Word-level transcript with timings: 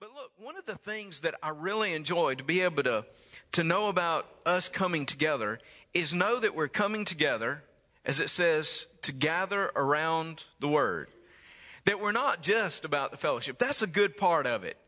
But 0.00 0.14
look, 0.14 0.30
one 0.38 0.56
of 0.56 0.64
the 0.64 0.76
things 0.76 1.20
that 1.20 1.34
I 1.42 1.50
really 1.50 1.92
enjoy 1.92 2.34
to 2.36 2.42
be 2.42 2.62
able 2.62 2.82
to, 2.84 3.04
to 3.52 3.62
know 3.62 3.88
about 3.88 4.26
us 4.46 4.66
coming 4.70 5.04
together 5.04 5.58
is 5.92 6.14
know 6.14 6.40
that 6.40 6.54
we're 6.54 6.68
coming 6.68 7.04
together, 7.04 7.62
as 8.06 8.18
it 8.18 8.30
says, 8.30 8.86
to 9.02 9.12
gather 9.12 9.70
around 9.76 10.44
the 10.58 10.68
Word. 10.68 11.08
That 11.84 12.00
we're 12.00 12.12
not 12.12 12.40
just 12.40 12.86
about 12.86 13.10
the 13.10 13.18
fellowship. 13.18 13.58
That's 13.58 13.82
a 13.82 13.86
good 13.86 14.16
part 14.16 14.46
of 14.46 14.64
it. 14.64 14.78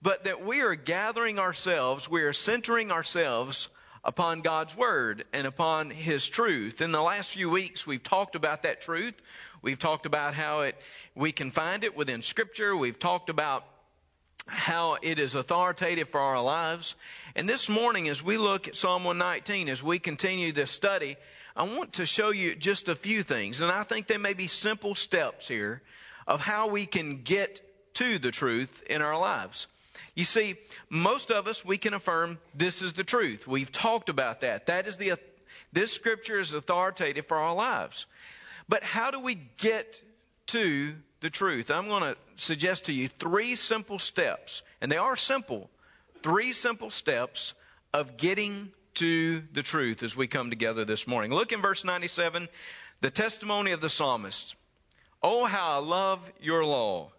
But 0.00 0.24
that 0.24 0.42
we 0.42 0.62
are 0.62 0.74
gathering 0.74 1.38
ourselves, 1.38 2.08
we 2.08 2.22
are 2.22 2.32
centering 2.32 2.90
ourselves 2.90 3.68
upon 4.02 4.40
God's 4.40 4.74
Word 4.74 5.26
and 5.34 5.46
upon 5.46 5.90
His 5.90 6.26
truth. 6.26 6.80
In 6.80 6.92
the 6.92 7.02
last 7.02 7.32
few 7.32 7.50
weeks, 7.50 7.86
we've 7.86 8.02
talked 8.02 8.34
about 8.34 8.62
that 8.62 8.80
truth. 8.80 9.20
We've 9.60 9.78
talked 9.78 10.06
about 10.06 10.32
how 10.32 10.60
it, 10.60 10.74
we 11.14 11.32
can 11.32 11.50
find 11.50 11.84
it 11.84 11.94
within 11.94 12.22
Scripture. 12.22 12.74
We've 12.74 12.98
talked 12.98 13.28
about 13.28 13.66
how 14.48 14.96
it 15.02 15.18
is 15.18 15.34
authoritative 15.34 16.08
for 16.08 16.20
our 16.20 16.42
lives. 16.42 16.94
And 17.36 17.48
this 17.48 17.68
morning, 17.68 18.08
as 18.08 18.22
we 18.22 18.38
look 18.38 18.66
at 18.66 18.76
Psalm 18.76 19.04
119, 19.04 19.68
as 19.68 19.82
we 19.82 19.98
continue 19.98 20.52
this 20.52 20.70
study, 20.70 21.16
I 21.54 21.64
want 21.64 21.94
to 21.94 22.06
show 22.06 22.30
you 22.30 22.54
just 22.54 22.88
a 22.88 22.94
few 22.94 23.22
things. 23.22 23.60
And 23.60 23.70
I 23.70 23.82
think 23.82 24.06
there 24.06 24.18
may 24.18 24.32
be 24.32 24.48
simple 24.48 24.94
steps 24.94 25.46
here 25.46 25.82
of 26.26 26.40
how 26.40 26.68
we 26.68 26.86
can 26.86 27.22
get 27.22 27.60
to 27.94 28.18
the 28.18 28.30
truth 28.30 28.82
in 28.88 29.02
our 29.02 29.18
lives. 29.18 29.66
You 30.14 30.24
see, 30.24 30.56
most 30.88 31.30
of 31.30 31.46
us, 31.46 31.64
we 31.64 31.78
can 31.78 31.94
affirm 31.94 32.38
this 32.54 32.80
is 32.82 32.94
the 32.94 33.04
truth. 33.04 33.46
We've 33.46 33.70
talked 33.70 34.08
about 34.08 34.40
that. 34.40 34.66
That 34.66 34.88
is 34.88 34.96
the, 34.96 35.14
this 35.72 35.92
scripture 35.92 36.38
is 36.38 36.52
authoritative 36.52 37.26
for 37.26 37.36
our 37.36 37.54
lives. 37.54 38.06
But 38.68 38.82
how 38.82 39.10
do 39.10 39.20
we 39.20 39.36
get 39.58 40.02
to 40.48 40.94
the 41.20 41.30
truth. 41.30 41.70
I'm 41.70 41.88
going 41.88 42.02
to 42.02 42.16
suggest 42.36 42.86
to 42.86 42.92
you 42.92 43.08
three 43.08 43.54
simple 43.54 43.98
steps, 43.98 44.62
and 44.80 44.90
they 44.90 44.96
are 44.96 45.16
simple. 45.16 45.70
Three 46.22 46.52
simple 46.52 46.90
steps 46.90 47.54
of 47.92 48.16
getting 48.16 48.72
to 48.94 49.42
the 49.52 49.62
truth 49.62 50.02
as 50.02 50.16
we 50.16 50.26
come 50.26 50.50
together 50.50 50.84
this 50.84 51.06
morning. 51.06 51.32
Look 51.32 51.52
in 51.52 51.62
verse 51.62 51.84
97, 51.84 52.48
the 53.00 53.10
testimony 53.10 53.70
of 53.72 53.80
the 53.80 53.90
psalmist. 53.90 54.56
Oh, 55.22 55.46
how 55.46 55.80
I 55.80 55.84
love 55.84 56.32
your 56.40 56.64
law. 56.64 57.12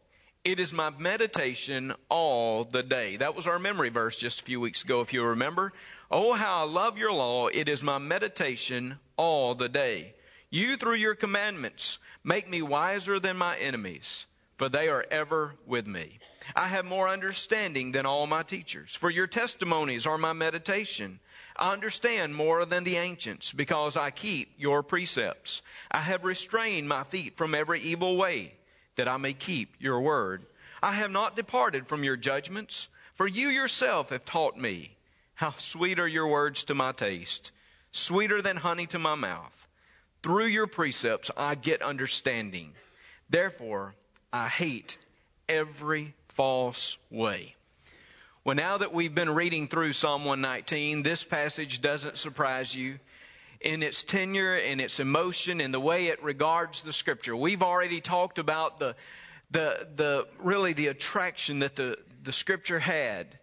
It 0.46 0.60
is 0.60 0.72
my 0.72 0.90
meditation 0.90 1.94
all 2.08 2.64
the 2.64 2.84
day. 2.84 3.18
That 3.18 3.36
was 3.36 3.46
our 3.46 3.60
memory 3.60 3.90
verse 3.90 4.16
just 4.16 4.40
a 4.40 4.44
few 4.44 4.60
weeks 4.60 4.84
ago, 4.84 5.02
if 5.02 5.12
you 5.12 5.24
remember. 5.24 5.74
Oh, 6.10 6.34
how 6.34 6.66
I 6.66 6.70
love 6.70 6.98
your 6.98 7.12
law. 7.12 7.48
It 7.48 7.68
is 7.68 7.84
my 7.84 7.98
meditation 7.98 9.00
all 9.18 9.54
the 9.54 9.68
day. 9.68 10.16
You, 10.52 10.78
through 10.78 10.96
your 10.96 11.16
commandments, 11.16 12.00
make 12.24 12.50
me 12.50 12.62
wiser 12.62 13.20
than 13.20 13.38
my 13.38 13.58
enemies, 13.58 14.26
for 14.58 14.68
they 14.68 14.90
are 14.90 15.06
ever 15.12 15.56
with 15.66 15.86
me. 15.86 16.20
I 16.56 16.68
have 16.68 16.86
more 16.86 17.08
understanding 17.08 17.92
than 17.92 18.08
all 18.08 18.26
my 18.26 18.42
teachers, 18.42 18.96
for 18.96 19.12
your 19.12 19.28
testimonies 19.28 20.08
are 20.08 20.18
my 20.18 20.34
meditation. 20.34 21.20
I 21.56 21.72
understand 21.72 22.36
more 22.36 22.66
than 22.66 22.84
the 22.84 22.96
ancients, 22.96 23.54
because 23.54 23.96
I 23.96 24.10
keep 24.10 24.54
your 24.58 24.82
precepts. 24.82 25.62
I 25.92 26.00
have 26.00 26.24
restrained 26.24 26.90
my 26.90 27.04
feet 27.04 27.38
from 27.38 27.54
every 27.54 27.82
evil 27.82 28.18
way, 28.18 28.56
that 28.96 29.08
I 29.08 29.18
may 29.18 29.34
keep 29.34 29.76
your 29.80 30.02
word. 30.02 30.46
I 30.82 30.94
have 30.94 31.12
not 31.12 31.36
departed 31.36 31.88
from 31.88 32.04
your 32.04 32.18
judgments, 32.18 32.88
for 33.14 33.28
you 33.28 33.50
yourself 33.50 34.10
have 34.10 34.26
taught 34.26 34.58
me. 34.58 34.96
How 35.36 35.54
sweet 35.58 36.00
are 36.00 36.08
your 36.08 36.28
words 36.28 36.64
to 36.66 36.74
my 36.74 36.92
taste, 36.92 37.52
sweeter 37.92 38.42
than 38.42 38.58
honey 38.58 38.88
to 38.88 38.98
my 38.98 39.16
mouth. 39.16 39.59
Through 40.22 40.48
your 40.48 40.68
precepts, 40.68 41.32
I 41.38 41.56
get 41.56 41.82
understanding. 41.82 42.74
Therefore, 43.30 43.96
I 44.34 44.48
hate 44.48 44.98
every 45.48 46.14
false 46.28 46.98
way. 47.10 47.56
Well, 48.44 48.56
now 48.56 48.78
that 48.78 48.94
we've 48.94 49.14
been 49.14 49.30
reading 49.30 49.68
through 49.68 49.94
Psalm 49.94 50.26
119, 50.26 51.04
this 51.04 51.24
passage 51.24 51.82
doesn't 51.82 52.18
surprise 52.18 52.76
you 52.76 53.00
in 53.62 53.84
its 53.84 54.04
tenure, 54.04 54.58
in 54.58 54.80
its 54.80 55.00
emotion, 55.00 55.62
in 55.62 55.72
the 55.72 55.80
way 55.80 56.08
it 56.08 56.22
regards 56.24 56.82
the 56.82 56.94
scripture. 56.94 57.36
We've 57.36 57.64
already 57.64 58.02
talked 58.02 58.40
about 58.40 58.80
the, 58.80 58.96
the, 59.52 59.88
the 59.96 60.28
really 60.40 60.74
the 60.74 60.88
attraction 60.88 61.60
that 61.60 61.76
the, 61.76 61.98
the 62.24 62.32
scripture 62.32 62.80
had 62.80 63.40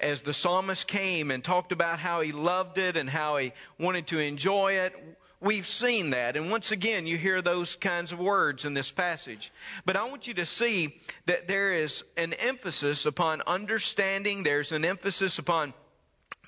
as 0.00 0.22
the 0.22 0.34
psalmist 0.34 0.86
came 0.86 1.30
and 1.30 1.44
talked 1.44 1.72
about 1.72 1.98
how 1.98 2.20
he 2.20 2.32
loved 2.32 2.78
it 2.78 2.96
and 2.96 3.08
how 3.08 3.36
he 3.36 3.52
wanted 3.78 4.06
to 4.08 4.18
enjoy 4.18 4.72
it. 4.72 4.94
We've 5.42 5.66
seen 5.66 6.10
that. 6.10 6.36
And 6.36 6.50
once 6.50 6.70
again, 6.70 7.06
you 7.06 7.16
hear 7.16 7.40
those 7.40 7.74
kinds 7.74 8.12
of 8.12 8.18
words 8.20 8.66
in 8.66 8.74
this 8.74 8.92
passage. 8.92 9.50
But 9.86 9.96
I 9.96 10.04
want 10.04 10.28
you 10.28 10.34
to 10.34 10.44
see 10.44 11.00
that 11.24 11.48
there 11.48 11.72
is 11.72 12.04
an 12.18 12.34
emphasis 12.34 13.06
upon 13.06 13.40
understanding. 13.46 14.42
There's 14.42 14.70
an 14.70 14.84
emphasis 14.84 15.38
upon 15.38 15.72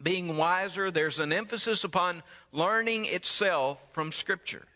being 0.02 0.36
wiser. 0.36 0.90
There's 0.90 1.18
an 1.18 1.32
emphasis 1.32 1.84
upon 1.84 2.22
learning 2.52 3.06
itself 3.06 3.82
from 3.92 4.12
Scripture. 4.12 4.66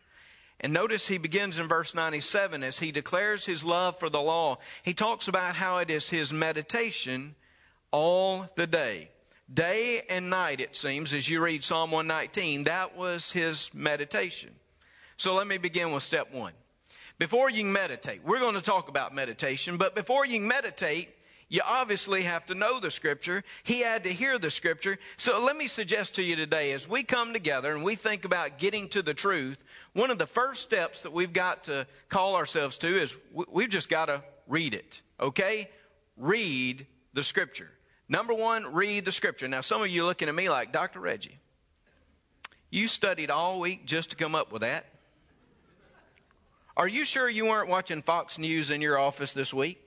And 0.61 0.73
notice 0.73 1.09
he 1.09 1.19
begins 1.19 1.59
in 1.59 1.69
verse 1.69 1.95
97 1.95 2.63
as 2.63 2.79
he 2.79 2.91
declares 2.93 3.45
his 3.45 3.63
love 3.63 3.99
for 3.99 4.09
the 4.09 4.23
law. 4.23 4.57
He 4.83 4.95
talks 4.95 5.29
about 5.29 5.57
how 5.57 5.77
it 5.79 5.91
is 5.91 6.09
his 6.09 6.33
meditation 6.33 7.35
all 7.91 8.47
the 8.57 8.67
day. 8.67 9.11
Day 9.53 10.03
and 10.11 10.29
night, 10.29 10.61
it 10.61 10.75
seems, 10.75 11.13
as 11.13 11.29
you 11.29 11.41
read 11.41 11.63
Psalm 11.63 11.93
119, 11.93 12.65
that 12.65 12.97
was 12.97 13.31
his 13.31 13.71
meditation. 13.73 14.51
So 15.17 15.35
let 15.35 15.47
me 15.47 15.57
begin 15.57 15.93
with 15.93 16.03
step 16.03 16.33
one. 16.33 16.53
Before 17.19 17.49
you 17.49 17.65
meditate, 17.65 18.23
we're 18.25 18.41
going 18.41 18.57
to 18.57 18.61
talk 18.61 18.89
about 18.89 19.15
meditation, 19.15 19.77
but 19.77 19.95
before 19.95 20.27
you 20.27 20.41
meditate, 20.41 21.11
you 21.49 21.61
obviously 21.65 22.23
have 22.23 22.45
to 22.47 22.55
know 22.55 22.81
the 22.81 22.91
scripture. 22.91 23.45
He 23.63 23.83
had 23.83 24.03
to 24.05 24.13
hear 24.13 24.37
the 24.39 24.51
scripture. 24.51 24.99
So 25.17 25.43
let 25.43 25.57
me 25.57 25.69
suggest 25.69 26.17
to 26.17 26.23
you 26.23 26.35
today, 26.35 26.73
as 26.73 26.89
we 26.89 27.05
come 27.05 27.33
together 27.33 27.73
and 27.73 27.85
we 27.85 27.95
think 27.95 28.25
about 28.25 28.59
getting 28.59 28.89
to 28.91 29.01
the 29.03 29.15
truth, 29.15 29.63
one 29.93 30.11
of 30.11 30.19
the 30.19 30.27
first 30.27 30.63
steps 30.63 31.03
that 31.03 31.13
we've 31.13 31.33
got 31.33 31.65
to 31.65 31.87
call 32.09 32.35
ourselves 32.35 32.79
to 32.79 33.01
is 33.01 33.17
we've 33.33 33.71
just 33.71 33.89
got 33.89 34.07
to 34.07 34.25
read 34.49 34.75
it. 34.75 35.01
Okay? 35.21 35.71
Read 36.17 36.87
the 37.15 37.23
scripture. 37.23 37.71
Number 38.09 38.35
one, 38.35 38.73
read 38.73 39.05
the 39.05 39.13
scripture. 39.13 39.49
Now, 39.49 39.61
some 39.61 39.83
of 39.83 39.89
you 39.89 40.05
looking 40.05 40.29
at 40.29 40.35
me 40.35 40.49
like, 40.49 40.73
Dr. 40.73 41.01
Reggie, 41.01 41.39
you 42.71 42.89
studied 42.89 43.31
all 43.31 43.61
week 43.61 43.85
just 43.87 44.11
to 44.11 44.17
come 44.17 44.35
up 44.35 44.53
with 44.53 44.63
that? 44.63 44.87
Are 46.77 46.87
you 46.87 47.05
sure 47.05 47.29
you 47.29 47.47
weren't 47.47 47.69
watching 47.69 48.03
Fox 48.03 48.39
News 48.39 48.71
in 48.71 48.81
your 48.81 48.99
office 48.99 49.33
this 49.33 49.53
week? 49.53 49.83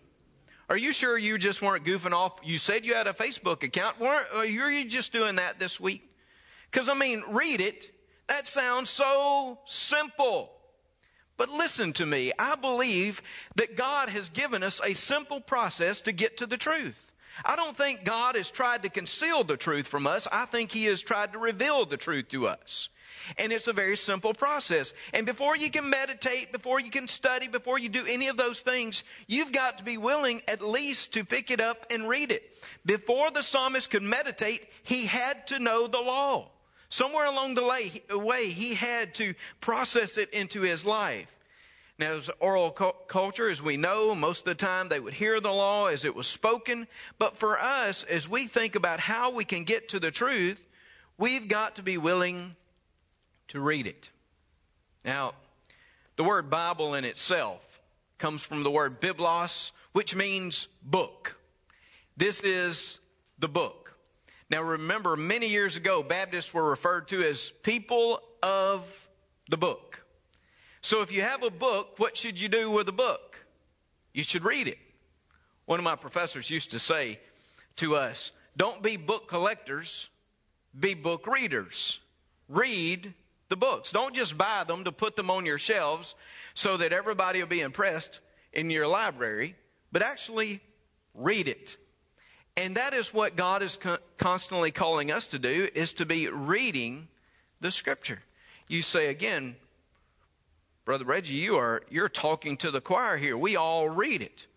Are 0.69 0.77
you 0.77 0.91
sure 0.91 1.17
you 1.17 1.37
just 1.37 1.61
weren't 1.61 1.85
goofing 1.85 2.13
off? 2.13 2.39
You 2.43 2.57
said 2.57 2.85
you 2.85 2.93
had 2.93 3.07
a 3.07 3.13
Facebook 3.13 3.63
account. 3.63 3.99
Weren't, 3.99 4.27
uh, 4.33 4.39
are 4.39 4.45
you 4.45 4.87
just 4.87 5.13
doing 5.13 5.35
that 5.35 5.59
this 5.59 5.79
week? 5.79 6.09
Because, 6.69 6.89
I 6.89 6.93
mean, 6.93 7.23
read 7.29 7.61
it. 7.61 7.91
That 8.27 8.45
sounds 8.45 8.89
so 8.89 9.59
simple. 9.65 10.51
But 11.37 11.49
listen 11.49 11.93
to 11.93 12.05
me. 12.05 12.31
I 12.37 12.55
believe 12.55 13.21
that 13.55 13.75
God 13.75 14.09
has 14.09 14.29
given 14.29 14.61
us 14.61 14.81
a 14.83 14.93
simple 14.93 15.41
process 15.41 16.01
to 16.01 16.11
get 16.11 16.37
to 16.37 16.45
the 16.45 16.57
truth. 16.57 17.08
I 17.45 17.55
don't 17.55 17.75
think 17.75 18.03
God 18.03 18.35
has 18.35 18.51
tried 18.51 18.83
to 18.83 18.89
conceal 18.89 19.43
the 19.43 19.57
truth 19.57 19.87
from 19.87 20.07
us. 20.07 20.27
I 20.31 20.45
think 20.45 20.71
He 20.71 20.85
has 20.85 21.01
tried 21.01 21.33
to 21.33 21.39
reveal 21.39 21.85
the 21.85 21.97
truth 21.97 22.29
to 22.29 22.47
us. 22.47 22.89
And 23.37 23.51
it's 23.51 23.67
a 23.67 23.73
very 23.73 23.97
simple 23.97 24.33
process. 24.33 24.93
And 25.13 25.25
before 25.25 25.55
you 25.55 25.69
can 25.69 25.89
meditate, 25.89 26.51
before 26.51 26.79
you 26.79 26.89
can 26.89 27.07
study, 27.07 27.47
before 27.47 27.77
you 27.77 27.89
do 27.89 28.05
any 28.07 28.27
of 28.27 28.37
those 28.37 28.61
things, 28.61 29.03
you've 29.27 29.51
got 29.51 29.77
to 29.79 29.83
be 29.83 29.97
willing 29.97 30.41
at 30.47 30.61
least 30.61 31.13
to 31.13 31.25
pick 31.25 31.51
it 31.51 31.59
up 31.59 31.85
and 31.91 32.07
read 32.07 32.31
it. 32.31 32.43
Before 32.85 33.29
the 33.31 33.43
psalmist 33.43 33.91
could 33.91 34.03
meditate, 34.03 34.69
he 34.83 35.05
had 35.05 35.47
to 35.47 35.59
know 35.59 35.87
the 35.87 35.99
law. 35.99 36.51
Somewhere 36.89 37.25
along 37.25 37.55
the 37.55 38.17
way, 38.17 38.49
he 38.49 38.73
had 38.73 39.13
to 39.15 39.35
process 39.59 40.17
it 40.17 40.29
into 40.31 40.61
his 40.61 40.85
life. 40.85 41.35
Now, 41.99 42.13
as 42.13 42.29
oral 42.39 42.71
culture, 42.71 43.49
as 43.49 43.61
we 43.61 43.75
know, 43.75 44.15
most 44.15 44.39
of 44.39 44.45
the 44.45 44.55
time 44.55 44.87
they 44.87 45.01
would 45.01 45.13
hear 45.13 45.41
the 45.41 45.51
law 45.51 45.87
as 45.87 46.05
it 46.05 46.15
was 46.15 46.27
spoken. 46.27 46.87
But 47.17 47.35
for 47.35 47.59
us, 47.59 48.05
as 48.05 48.27
we 48.27 48.47
think 48.47 48.75
about 48.75 49.01
how 49.01 49.31
we 49.31 49.43
can 49.43 49.65
get 49.65 49.89
to 49.89 49.99
the 49.99 50.09
truth, 50.09 50.65
we've 51.17 51.49
got 51.49 51.75
to 51.75 51.83
be 51.83 51.97
willing 51.97 52.55
to 53.49 53.59
read 53.59 53.85
it. 53.85 54.11
Now, 55.03 55.33
the 56.15 56.23
word 56.23 56.49
Bible 56.49 56.93
in 56.93 57.03
itself 57.03 57.81
comes 58.17 58.43
from 58.43 58.63
the 58.63 58.71
word 58.71 59.01
biblos, 59.01 59.73
which 59.91 60.15
means 60.15 60.69
book. 60.81 61.37
This 62.15 62.39
is 62.39 62.99
the 63.39 63.49
book. 63.49 63.97
Now, 64.49 64.63
remember, 64.63 65.17
many 65.17 65.49
years 65.49 65.75
ago, 65.75 66.01
Baptists 66.01 66.53
were 66.53 66.69
referred 66.69 67.09
to 67.09 67.23
as 67.23 67.51
people 67.61 68.21
of 68.41 69.09
the 69.49 69.57
book. 69.57 69.98
So 70.81 71.01
if 71.01 71.11
you 71.11 71.21
have 71.21 71.43
a 71.43 71.51
book, 71.51 71.95
what 71.97 72.15
should 72.15 72.39
you 72.39 72.49
do 72.49 72.71
with 72.71 72.87
a 72.87 72.93
book? 72.93 73.45
You 74.13 74.23
should 74.23 74.43
read 74.43 74.67
it. 74.67 74.77
One 75.65 75.79
of 75.79 75.83
my 75.83 75.95
professors 75.95 76.49
used 76.49 76.71
to 76.71 76.79
say 76.79 77.19
to 77.77 77.95
us, 77.95 78.31
don't 78.57 78.81
be 78.81 78.97
book 78.97 79.27
collectors, 79.27 80.09
be 80.77 80.93
book 80.93 81.27
readers. 81.27 81.99
Read 82.47 83.13
the 83.49 83.55
books. 83.55 83.91
Don't 83.91 84.15
just 84.15 84.37
buy 84.37 84.63
them 84.67 84.83
to 84.83 84.91
put 84.91 85.15
them 85.15 85.29
on 85.29 85.45
your 85.45 85.57
shelves 85.57 86.15
so 86.53 86.77
that 86.77 86.93
everybody 86.93 87.39
will 87.39 87.47
be 87.47 87.61
impressed 87.61 88.19
in 88.53 88.69
your 88.69 88.87
library, 88.87 89.55
but 89.91 90.01
actually 90.01 90.61
read 91.13 91.47
it. 91.47 91.77
And 92.57 92.75
that 92.75 92.93
is 92.93 93.13
what 93.13 93.35
God 93.35 93.63
is 93.63 93.77
co- 93.77 93.97
constantly 94.17 94.71
calling 94.71 95.11
us 95.11 95.27
to 95.27 95.39
do 95.39 95.69
is 95.73 95.93
to 95.93 96.05
be 96.05 96.27
reading 96.27 97.07
the 97.61 97.71
scripture. 97.71 98.19
You 98.67 98.81
say 98.81 99.07
again, 99.07 99.55
Brother 100.89 101.05
Reggie, 101.05 101.35
you 101.35 101.55
are 101.55 101.83
you're 101.91 102.09
talking 102.09 102.57
to 102.57 102.71
the 102.71 102.81
choir 102.81 103.17
here. 103.17 103.37
We 103.37 103.55
all 103.55 103.87
read 103.87 104.23
it. 104.23 104.47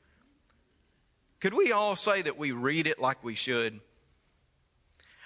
Could 1.40 1.52
we 1.52 1.72
all 1.72 1.94
say 1.94 2.22
that 2.22 2.38
we 2.38 2.52
read 2.52 2.86
it 2.86 2.98
like 2.98 3.22
we 3.22 3.34
should? 3.34 3.80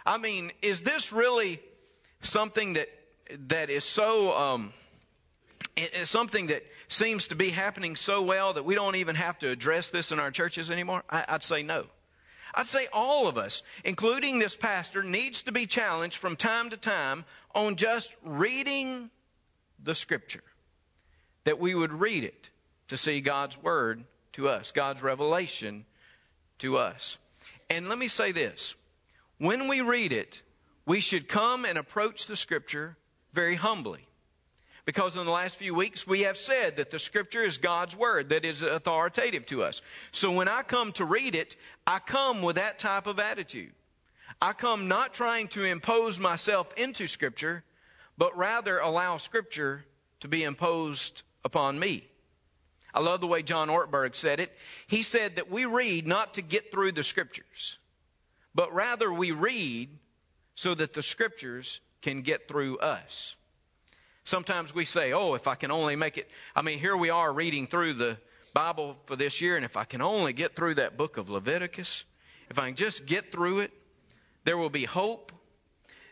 I 0.04 0.18
mean, 0.18 0.50
is 0.62 0.80
this 0.80 1.12
really 1.12 1.60
something 2.22 2.72
that 2.72 2.88
that 3.46 3.70
is 3.70 3.84
so 3.84 4.36
um, 4.36 4.72
it's 5.76 6.10
something 6.10 6.48
that 6.48 6.64
seems 6.88 7.28
to 7.28 7.36
be 7.36 7.50
happening 7.50 7.94
so 7.94 8.20
well 8.20 8.54
that 8.54 8.64
we 8.64 8.74
don't 8.74 8.96
even 8.96 9.14
have 9.14 9.38
to 9.38 9.48
address 9.48 9.90
this 9.90 10.10
in 10.10 10.18
our 10.18 10.32
churches 10.32 10.72
anymore? 10.72 11.04
I, 11.08 11.24
I'd 11.28 11.44
say 11.44 11.62
no. 11.62 11.86
I'd 12.52 12.66
say 12.66 12.88
all 12.92 13.28
of 13.28 13.38
us, 13.38 13.62
including 13.84 14.40
this 14.40 14.56
pastor, 14.56 15.04
needs 15.04 15.44
to 15.44 15.52
be 15.52 15.66
challenged 15.66 16.16
from 16.16 16.34
time 16.34 16.70
to 16.70 16.76
time 16.76 17.24
on 17.54 17.76
just 17.76 18.16
reading 18.24 19.10
the 19.80 19.94
scripture. 19.94 20.42
That 21.46 21.58
we 21.58 21.74
would 21.74 21.92
read 21.92 22.22
it 22.22 22.50
to 22.88 22.96
see 22.96 23.20
God's 23.20 23.60
word 23.60 24.04
to 24.32 24.48
us, 24.48 24.72
God's 24.72 25.02
revelation 25.02 25.86
to 26.58 26.76
us. 26.76 27.18
And 27.70 27.88
let 27.88 27.98
me 27.98 28.08
say 28.08 28.32
this 28.32 28.74
when 29.38 29.68
we 29.68 29.80
read 29.80 30.12
it, 30.12 30.42
we 30.86 31.00
should 31.00 31.28
come 31.28 31.64
and 31.64 31.78
approach 31.78 32.26
the 32.26 32.36
scripture 32.36 32.96
very 33.32 33.54
humbly. 33.54 34.06
Because 34.84 35.16
in 35.16 35.24
the 35.24 35.32
last 35.32 35.56
few 35.56 35.74
weeks, 35.74 36.06
we 36.06 36.22
have 36.22 36.36
said 36.36 36.76
that 36.76 36.90
the 36.90 36.98
scripture 36.98 37.42
is 37.42 37.58
God's 37.58 37.96
word 37.96 38.28
that 38.28 38.44
is 38.44 38.62
authoritative 38.62 39.44
to 39.46 39.64
us. 39.64 39.82
So 40.12 40.30
when 40.30 40.48
I 40.48 40.62
come 40.62 40.92
to 40.92 41.04
read 41.04 41.34
it, 41.34 41.56
I 41.86 41.98
come 41.98 42.40
with 42.40 42.56
that 42.56 42.78
type 42.78 43.08
of 43.08 43.18
attitude. 43.18 43.72
I 44.40 44.52
come 44.52 44.86
not 44.86 45.12
trying 45.12 45.48
to 45.48 45.64
impose 45.64 46.20
myself 46.20 46.72
into 46.76 47.08
scripture, 47.08 47.64
but 48.16 48.36
rather 48.36 48.78
allow 48.78 49.16
scripture 49.16 49.84
to 50.20 50.28
be 50.28 50.44
imposed 50.44 51.24
upon 51.46 51.78
me. 51.78 52.04
I 52.92 53.00
love 53.00 53.20
the 53.20 53.26
way 53.26 53.42
John 53.42 53.68
Ortberg 53.68 54.14
said 54.14 54.40
it. 54.40 54.52
He 54.86 55.02
said 55.02 55.36
that 55.36 55.50
we 55.50 55.64
read 55.64 56.06
not 56.06 56.34
to 56.34 56.42
get 56.42 56.72
through 56.72 56.92
the 56.92 57.04
scriptures, 57.04 57.78
but 58.54 58.74
rather 58.74 59.12
we 59.12 59.30
read 59.30 59.90
so 60.54 60.74
that 60.74 60.92
the 60.92 61.02
scriptures 61.02 61.80
can 62.02 62.22
get 62.22 62.48
through 62.48 62.78
us. 62.78 63.36
Sometimes 64.24 64.74
we 64.74 64.84
say, 64.84 65.12
oh, 65.12 65.34
if 65.34 65.46
I 65.46 65.54
can 65.54 65.70
only 65.70 65.94
make 65.94 66.18
it. 66.18 66.28
I 66.56 66.62
mean, 66.62 66.80
here 66.80 66.96
we 66.96 67.10
are 67.10 67.32
reading 67.32 67.66
through 67.66 67.94
the 67.94 68.18
Bible 68.52 68.96
for 69.04 69.14
this 69.14 69.40
year, 69.40 69.56
and 69.56 69.64
if 69.64 69.76
I 69.76 69.84
can 69.84 70.00
only 70.00 70.32
get 70.32 70.56
through 70.56 70.74
that 70.74 70.96
book 70.96 71.16
of 71.16 71.30
Leviticus, 71.30 72.04
if 72.50 72.58
I 72.58 72.66
can 72.66 72.74
just 72.74 73.06
get 73.06 73.30
through 73.30 73.60
it, 73.60 73.72
there 74.44 74.56
will 74.56 74.70
be 74.70 74.84
hope, 74.84 75.30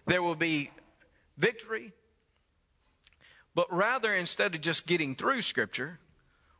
there 0.07 0.23
will 0.23 0.37
be 0.37 0.71
victory. 1.39 1.93
But 3.55 3.73
rather, 3.73 4.13
instead 4.13 4.55
of 4.55 4.61
just 4.61 4.87
getting 4.87 5.15
through 5.15 5.43
Scripture, 5.43 5.99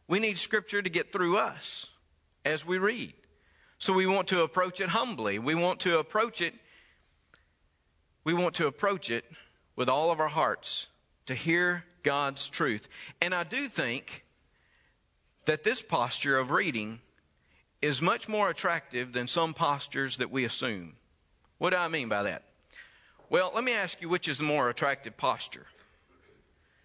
we 0.07 0.21
need 0.21 0.39
Scripture 0.39 0.81
to 0.81 0.91
get 0.91 1.13
through 1.13 1.37
us 1.37 1.91
as 2.45 2.65
we 2.65 2.79
read. 2.79 3.15
So 3.79 3.93
we 3.93 4.07
want 4.07 4.29
to 4.29 4.43
approach 4.43 4.81
it 4.81 4.91
humbly. 4.91 5.39
We 5.39 5.55
want 5.55 5.81
to 5.81 5.99
approach 5.99 6.41
it. 6.41 6.55
We 8.23 8.33
want 8.33 8.55
to 8.57 8.67
approach 8.67 9.11
it 9.11 9.25
with 9.77 9.89
all 9.89 10.11
of 10.11 10.21
our 10.21 10.29
hearts 10.29 10.87
to 11.27 11.35
hear 11.35 11.85
God's 12.03 12.47
truth. 12.47 12.87
And 13.21 13.35
I 13.35 13.45
do 13.45 13.69
think 13.69 14.25
that 15.47 15.65
this 15.65 15.83
posture 15.83 16.39
of 16.39 16.51
reading 16.51 17.01
is 17.83 18.01
much 18.01 18.29
more 18.29 18.49
attractive 18.49 19.13
than 19.13 19.29
some 19.29 19.53
postures 19.53 20.19
that 20.19 20.31
we 20.31 20.45
assume. 20.45 20.95
What 21.59 21.71
do 21.71 21.77
I 21.77 21.89
mean 21.89 22.09
by 22.09 22.23
that? 22.23 22.45
Well, 23.29 23.51
let 23.55 23.65
me 23.65 23.73
ask 23.73 24.01
you 24.01 24.09
which 24.09 24.29
is 24.29 24.39
the 24.39 24.45
more 24.45 24.69
attractive 24.69 25.17
posture? 25.17 25.67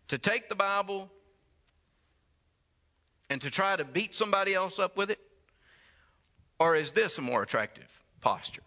To 0.09 0.17
take 0.17 0.49
the 0.49 0.55
Bible 0.55 1.09
and 3.29 3.41
to 3.41 3.49
try 3.49 3.75
to 3.75 3.85
beat 3.85 4.15
somebody 4.15 4.53
else 4.53 4.79
up 4.79 4.97
with 4.97 5.11
it? 5.11 5.19
Or 6.59 6.75
is 6.75 6.91
this 6.91 7.17
a 7.17 7.21
more 7.21 7.43
attractive 7.43 7.87
posture? 8.21 8.63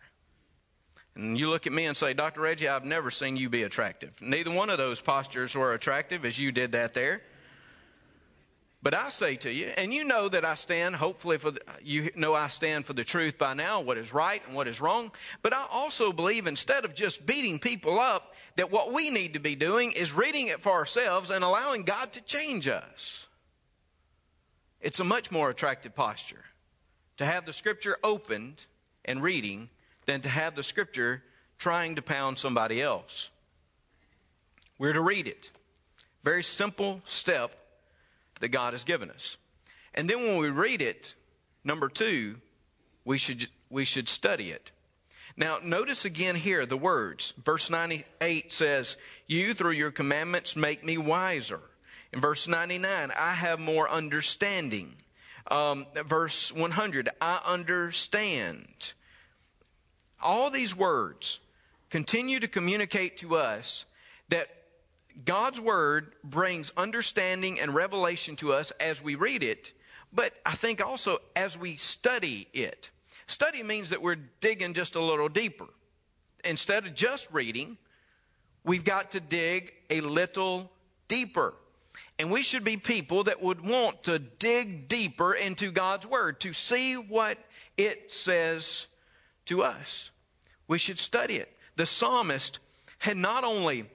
And 1.14 1.38
you 1.38 1.50
look 1.50 1.66
at 1.66 1.72
me 1.72 1.84
and 1.84 1.96
say, 1.96 2.14
Dr. 2.14 2.40
Reggie, 2.40 2.68
I've 2.68 2.84
never 2.84 3.10
seen 3.10 3.36
you 3.36 3.50
be 3.50 3.64
attractive. 3.64 4.10
Neither 4.22 4.50
one 4.50 4.70
of 4.70 4.78
those 4.78 5.00
postures 5.00 5.54
were 5.54 5.74
attractive 5.74 6.24
as 6.24 6.38
you 6.38 6.52
did 6.52 6.72
that 6.72 6.94
there. 6.94 7.22
But 8.82 8.94
I 8.94 9.11
say 9.11 9.37
to 9.37 9.50
you, 9.50 9.67
and 9.76 9.94
you 9.94 10.02
know 10.02 10.29
that 10.29 10.44
I 10.44 10.56
stand, 10.56 10.96
hopefully, 10.96 11.38
for 11.38 11.52
the, 11.52 11.61
you 11.84 12.11
know 12.17 12.34
I 12.34 12.49
stand 12.49 12.84
for 12.84 12.94
the 12.94 13.05
truth 13.05 13.38
by 13.38 13.55
now, 13.55 13.81
what 13.81 13.96
is 13.96 14.12
right 14.12 14.43
and 14.44 14.56
what 14.56 14.67
is 14.67 14.81
wrong. 14.81 15.12
But 15.40 15.55
I 15.55 15.64
also 15.70 16.12
believe 16.12 16.49
instead 16.49 16.84
of 16.84 16.93
just 16.93 17.25
beating 17.25 17.61
people 17.61 18.00
up, 18.00 18.34
that 18.56 18.73
what 18.73 18.93
we 18.93 19.08
need 19.08 19.34
to 19.34 19.38
be 19.38 19.55
doing 19.55 19.93
is 19.93 20.12
reading 20.12 20.49
it 20.49 20.62
for 20.62 20.73
ourselves 20.73 21.31
and 21.31 21.44
allowing 21.44 21.84
God 21.84 22.12
to 22.14 22.20
change 22.23 22.67
us. 22.67 23.29
It's 24.81 24.99
a 24.99 25.05
much 25.05 25.31
more 25.31 25.49
attractive 25.49 25.94
posture 25.94 26.44
to 27.19 27.25
have 27.25 27.46
the 27.46 27.52
scripture 27.52 27.96
opened 28.02 28.62
and 29.05 29.23
reading 29.23 29.70
than 30.06 30.23
to 30.23 30.28
have 30.28 30.56
the 30.56 30.64
scripture 30.64 31.23
trying 31.56 31.94
to 31.94 32.02
pound 32.02 32.37
somebody 32.37 32.82
else. 32.82 33.31
We're 34.76 34.93
to 34.93 35.00
read 35.00 35.28
it. 35.28 35.52
Very 36.25 36.43
simple 36.43 37.00
step 37.05 37.62
that 38.42 38.48
God 38.48 38.74
has 38.74 38.82
given 38.82 39.08
us. 39.08 39.36
And 39.94 40.10
then 40.10 40.24
when 40.24 40.36
we 40.36 40.50
read 40.50 40.82
it, 40.82 41.14
number 41.62 41.88
two, 41.88 42.40
we 43.04 43.16
should, 43.16 43.46
we 43.70 43.84
should 43.84 44.08
study 44.08 44.50
it. 44.50 44.72
Now, 45.36 45.58
notice 45.62 46.04
again 46.04 46.34
here 46.34 46.66
the 46.66 46.76
words. 46.76 47.34
Verse 47.42 47.70
98 47.70 48.52
says, 48.52 48.96
You 49.28 49.54
through 49.54 49.72
your 49.72 49.92
commandments 49.92 50.56
make 50.56 50.84
me 50.84 50.98
wiser. 50.98 51.60
In 52.12 52.20
verse 52.20 52.48
99, 52.48 53.12
I 53.16 53.32
have 53.32 53.60
more 53.60 53.88
understanding. 53.88 54.96
Um, 55.48 55.86
verse 55.94 56.52
100, 56.52 57.10
I 57.20 57.40
understand 57.46 58.92
all 60.20 60.50
these 60.50 60.76
words 60.76 61.38
continue 61.90 62.40
to 62.40 62.48
communicate 62.48 63.18
to 63.18 63.36
us 63.36 63.84
that 64.30 64.48
God's 65.25 65.61
word 65.61 66.14
brings 66.25 66.73
understanding 66.76 67.61
and 67.61 67.75
revelation 67.75 68.37
to 68.37 68.53
us 68.53 68.70
as 68.73 69.03
we 69.03 69.14
read 69.14 69.43
it, 69.43 69.73
but 70.12 70.32
I 70.44 70.55
think 70.55 70.85
also 70.85 71.19
as 71.37 71.59
we 71.59 71.76
study 71.76 72.49
it. 72.53 72.91
Study 73.26 73.62
means 73.62 73.91
that 73.91 74.03
we're 74.03 74.19
digging 74.41 74.75
just 74.75 74.94
a 74.94 75.00
little 75.00 75.29
deeper. 75.29 75.67
Instead 76.45 76.87
of 76.87 76.95
just 76.95 77.31
reading, 77.33 77.78
we've 78.64 78.85
got 78.85 79.12
to 79.12 79.21
dig 79.21 79.73
a 79.90 80.00
little 80.00 80.71
deeper. 81.09 81.54
And 82.19 82.31
we 82.31 82.42
should 82.42 82.64
be 82.64 82.76
people 82.76 83.25
that 83.25 83.42
would 83.42 83.61
want 83.61 84.04
to 84.04 84.19
dig 84.19 84.88
deeper 84.88 85.35
into 85.35 85.71
God's 85.71 86.07
Word 86.07 86.40
to 86.40 86.52
see 86.52 86.95
what 86.95 87.38
it 87.76 88.12
says 88.12 88.87
to 89.47 89.62
us. 89.62 90.11
We 90.69 90.78
should 90.78 90.99
study 90.99 91.37
it. 91.37 91.57
The 91.76 91.87
psalmist 91.87 92.59
had 92.99 93.16
not 93.16 93.45
only 93.45 93.90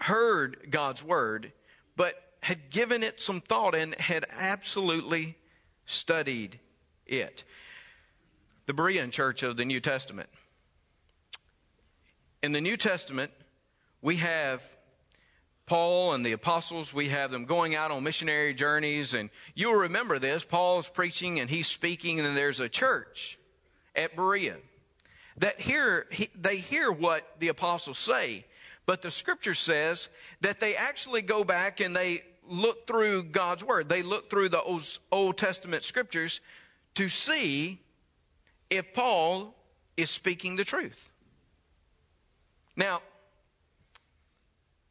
heard 0.00 0.68
God's 0.70 1.04
word, 1.04 1.52
but 1.96 2.14
had 2.42 2.70
given 2.70 3.02
it 3.02 3.20
some 3.20 3.40
thought 3.40 3.74
and 3.74 3.94
had 3.96 4.24
absolutely 4.30 5.36
studied 5.86 6.58
it. 7.06 7.44
The 8.66 8.72
Berean 8.72 9.10
church 9.10 9.42
of 9.42 9.56
the 9.56 9.64
New 9.64 9.80
Testament. 9.80 10.28
In 12.42 12.52
the 12.52 12.60
New 12.60 12.76
Testament, 12.76 13.32
we 14.00 14.16
have 14.16 14.66
Paul 15.66 16.14
and 16.14 16.26
the 16.26 16.32
apostles, 16.32 16.92
we 16.92 17.08
have 17.08 17.30
them 17.30 17.44
going 17.44 17.76
out 17.76 17.90
on 17.90 18.02
missionary 18.02 18.54
journeys, 18.54 19.14
and 19.14 19.30
you'll 19.54 19.74
remember 19.74 20.18
this. 20.18 20.42
Paul's 20.42 20.88
preaching 20.88 21.38
and 21.38 21.48
he's 21.48 21.68
speaking, 21.68 22.18
and 22.18 22.36
there's 22.36 22.58
a 22.58 22.68
church 22.68 23.38
at 23.94 24.16
Berea 24.16 24.56
that 25.36 25.60
hear, 25.60 26.08
they 26.34 26.56
hear 26.56 26.90
what 26.90 27.36
the 27.38 27.48
apostles 27.48 27.98
say, 27.98 28.46
but 28.90 29.02
the 29.02 29.10
scripture 29.12 29.54
says 29.54 30.08
that 30.40 30.58
they 30.58 30.74
actually 30.74 31.22
go 31.22 31.44
back 31.44 31.78
and 31.78 31.94
they 31.94 32.24
look 32.48 32.88
through 32.88 33.22
God's 33.22 33.62
word. 33.62 33.88
They 33.88 34.02
look 34.02 34.28
through 34.28 34.48
the 34.48 34.80
Old 35.12 35.36
Testament 35.38 35.84
scriptures 35.84 36.40
to 36.96 37.08
see 37.08 37.78
if 38.68 38.92
Paul 38.92 39.54
is 39.96 40.10
speaking 40.10 40.56
the 40.56 40.64
truth. 40.64 41.08
Now, 42.74 43.00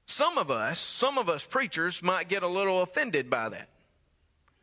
some 0.05 0.37
of 0.37 0.49
us, 0.49 0.79
some 0.79 1.17
of 1.17 1.27
us 1.27 1.45
preachers 1.45 2.01
might 2.01 2.29
get 2.29 2.41
a 2.41 2.47
little 2.47 2.81
offended 2.81 3.29
by 3.29 3.49
that. 3.49 3.67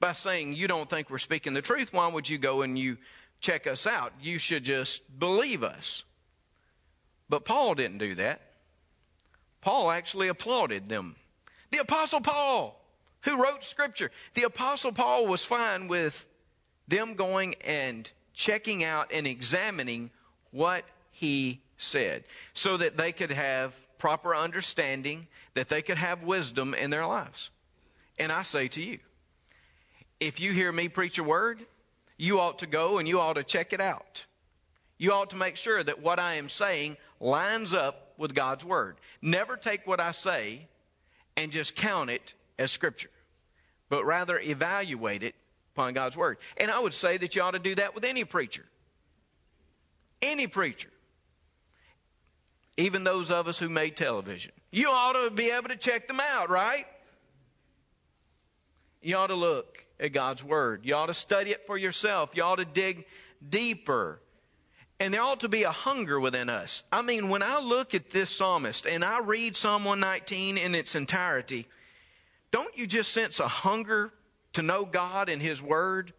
By 0.00 0.14
saying, 0.14 0.55
you 0.55 0.66
don't 0.66 0.88
think 0.88 1.11
we're 1.11 1.19
speaking 1.19 1.52
the 1.52 1.61
truth, 1.61 1.93
why 1.93 2.09
would 2.09 2.26
you 2.26 2.38
go 2.38 2.62
and 2.62 2.78
you 2.78 2.97
check 3.43 3.66
us 3.66 3.87
out. 3.87 4.14
You 4.19 4.38
should 4.38 4.64
just 4.64 5.02
believe 5.19 5.62
us. 5.62 6.05
But 7.28 7.45
Paul 7.45 7.75
didn't 7.75 7.99
do 7.99 8.14
that. 8.14 8.40
Paul 9.66 9.90
actually 9.90 10.28
applauded 10.28 10.88
them. 10.88 11.16
The 11.73 11.78
Apostle 11.78 12.20
Paul, 12.20 12.80
who 13.23 13.42
wrote 13.42 13.64
Scripture, 13.64 14.12
the 14.35 14.44
Apostle 14.44 14.92
Paul 14.92 15.26
was 15.26 15.44
fine 15.44 15.88
with 15.88 16.28
them 16.87 17.14
going 17.14 17.56
and 17.64 18.08
checking 18.32 18.85
out 18.85 19.11
and 19.12 19.26
examining 19.26 20.12
what 20.52 20.85
he 21.11 21.62
said 21.78 22.23
so 22.54 22.76
that 22.76 22.96
they 22.96 23.11
could 23.11 23.32
have 23.32 23.75
proper 23.99 24.37
understanding, 24.37 25.26
that 25.54 25.68
they 25.68 25.82
could 25.82 25.99
have 25.99 26.23
wisdom 26.23 26.73
in 26.73 26.90
their 26.90 27.04
lives. 27.04 27.50
And 28.20 28.30
I 28.30 28.42
say 28.42 28.68
to 28.68 28.80
you, 28.80 29.00
if 30.20 30.38
you 30.38 30.52
hear 30.52 30.70
me 30.70 30.88
preach 30.88 31.18
a 31.18 31.25
word, 31.25 31.66
you 32.16 32.38
ought 32.38 32.61
to 32.61 32.68
go 32.68 32.99
and 32.99 33.08
you 33.08 33.18
ought 33.18 33.35
to 33.35 33.42
check 33.42 33.73
it 33.73 33.80
out. 33.80 34.26
You 34.96 35.12
ought 35.12 35.30
to 35.30 35.37
make 35.37 35.56
sure 35.56 35.82
that 35.82 36.00
what 36.00 36.20
I 36.20 36.35
am 36.35 36.49
saying 36.49 36.99
lines 37.18 37.75
up 37.75 38.05
with 38.18 38.35
God's 38.35 38.64
word. 38.64 38.96
Never 39.20 39.56
take 39.56 39.87
what 39.87 40.00
I 40.00 40.12
say 40.12 40.68
and 41.37 41.52
just 41.52 41.76
count 41.76 42.11
it 42.11 42.35
as 42.58 42.73
scripture, 42.73 43.11
but 43.88 44.04
rather 44.04 44.38
evaluate 44.38 45.23
it 45.23 45.35
upon 45.75 45.94
God's 45.94 46.16
word. 46.16 46.38
And 46.56 46.70
I 46.70 46.78
would 46.78 46.94
say 46.94 47.16
that 47.18 47.35
you 47.35 47.42
ought 47.42 47.52
to 47.52 47.58
do 47.58 47.75
that 47.75 47.94
with 47.94 48.04
any 48.04 48.25
preacher. 48.25 48.64
Any 50.23 50.46
preacher. 50.46 50.90
Even 52.76 53.04
those 53.04 53.30
of 53.30 53.49
us 53.49 53.58
who 53.58 53.68
made 53.68 53.96
television. 53.96 54.52
You 54.70 54.88
ought 54.88 55.12
to 55.12 55.30
be 55.30 55.50
able 55.50 55.68
to 55.68 55.76
check 55.76 56.08
them 56.08 56.20
out, 56.20 56.50
right? 56.50 56.85
You 59.02 59.16
ought 59.16 59.28
to 59.28 59.35
look 59.35 59.87
at 60.00 60.12
God's 60.12 60.42
Word. 60.42 60.85
You 60.85 60.94
ought 60.94 61.06
to 61.06 61.14
study 61.14 61.50
it 61.50 61.66
for 61.66 61.78
yourself. 61.78 62.30
You 62.35 62.42
ought 62.42 62.56
to 62.56 62.64
dig 62.64 63.06
deeper. 63.49 64.20
And 64.99 65.12
there 65.12 65.23
ought 65.23 65.41
to 65.41 65.49
be 65.49 65.65
a 65.65 65.71
hunger 65.71 66.19
within 66.19 66.49
us. 66.49 66.83
I 66.91 67.03
mean, 67.03 67.29
when 67.29 67.43
I 67.43 67.61
look 67.61 67.95
at 67.95 68.11
this 68.11 68.31
psalmist 68.31 68.87
and 68.87 69.05
I 69.05 69.21
read 69.21 69.55
Psalm 69.55 69.85
119 69.85 70.57
in 70.57 70.75
its 70.75 70.95
entirety, 70.95 71.67
don't 72.50 72.76
you 72.79 72.87
just 72.87 73.12
sense 73.12 73.38
a 73.38 73.49
hunger 73.49 74.12
to 74.55 74.62
know 74.62 74.87
God 74.87 75.29
and 75.29 75.43
His 75.43 75.61
Word? 75.61 76.15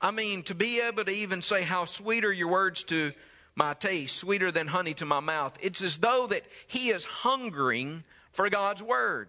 I 0.00 0.10
mean, 0.10 0.42
to 0.44 0.54
be 0.54 0.80
able 0.80 1.04
to 1.04 1.10
even 1.10 1.42
say, 1.42 1.62
How 1.62 1.84
sweet 1.84 2.24
are 2.24 2.32
your 2.32 2.48
words 2.48 2.82
to 2.84 3.12
my 3.54 3.74
taste, 3.74 4.16
sweeter 4.16 4.50
than 4.50 4.66
honey 4.66 4.94
to 4.94 5.04
my 5.04 5.20
mouth. 5.20 5.56
It's 5.60 5.82
as 5.82 5.98
though 5.98 6.26
that 6.28 6.44
He 6.66 6.88
is 6.88 7.04
hungering 7.04 8.04
for 8.32 8.48
God's 8.48 8.82
Word. 8.82 9.28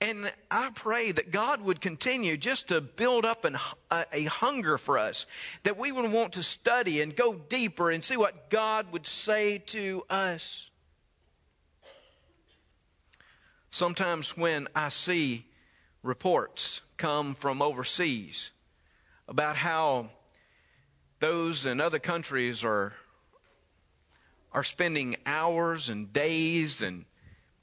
And 0.00 0.32
I 0.50 0.70
pray 0.74 1.12
that 1.12 1.30
God 1.30 1.60
would 1.60 1.82
continue 1.82 2.38
just 2.38 2.68
to 2.68 2.80
build 2.80 3.26
up 3.26 3.44
an, 3.44 3.58
a, 3.90 4.06
a, 4.12 4.24
hunger 4.24 4.78
for 4.78 4.96
us, 4.96 5.26
that 5.64 5.76
we 5.76 5.92
would 5.92 6.10
want 6.10 6.32
to 6.34 6.42
study 6.42 7.02
and 7.02 7.14
go 7.14 7.34
deeper 7.34 7.90
and 7.90 8.02
see 8.02 8.16
what 8.16 8.48
God 8.48 8.92
would 8.92 9.06
say 9.06 9.58
to 9.58 10.02
us. 10.08 10.70
Sometimes 13.70 14.36
when 14.36 14.68
I 14.74 14.88
see 14.88 15.46
reports 16.02 16.80
come 16.96 17.34
from 17.34 17.60
overseas 17.60 18.52
about 19.28 19.56
how 19.56 20.08
those 21.18 21.66
in 21.66 21.78
other 21.78 21.98
countries 21.98 22.64
are, 22.64 22.94
are 24.52 24.64
spending 24.64 25.16
hours 25.26 25.90
and 25.90 26.10
days 26.10 26.80
and 26.80 27.04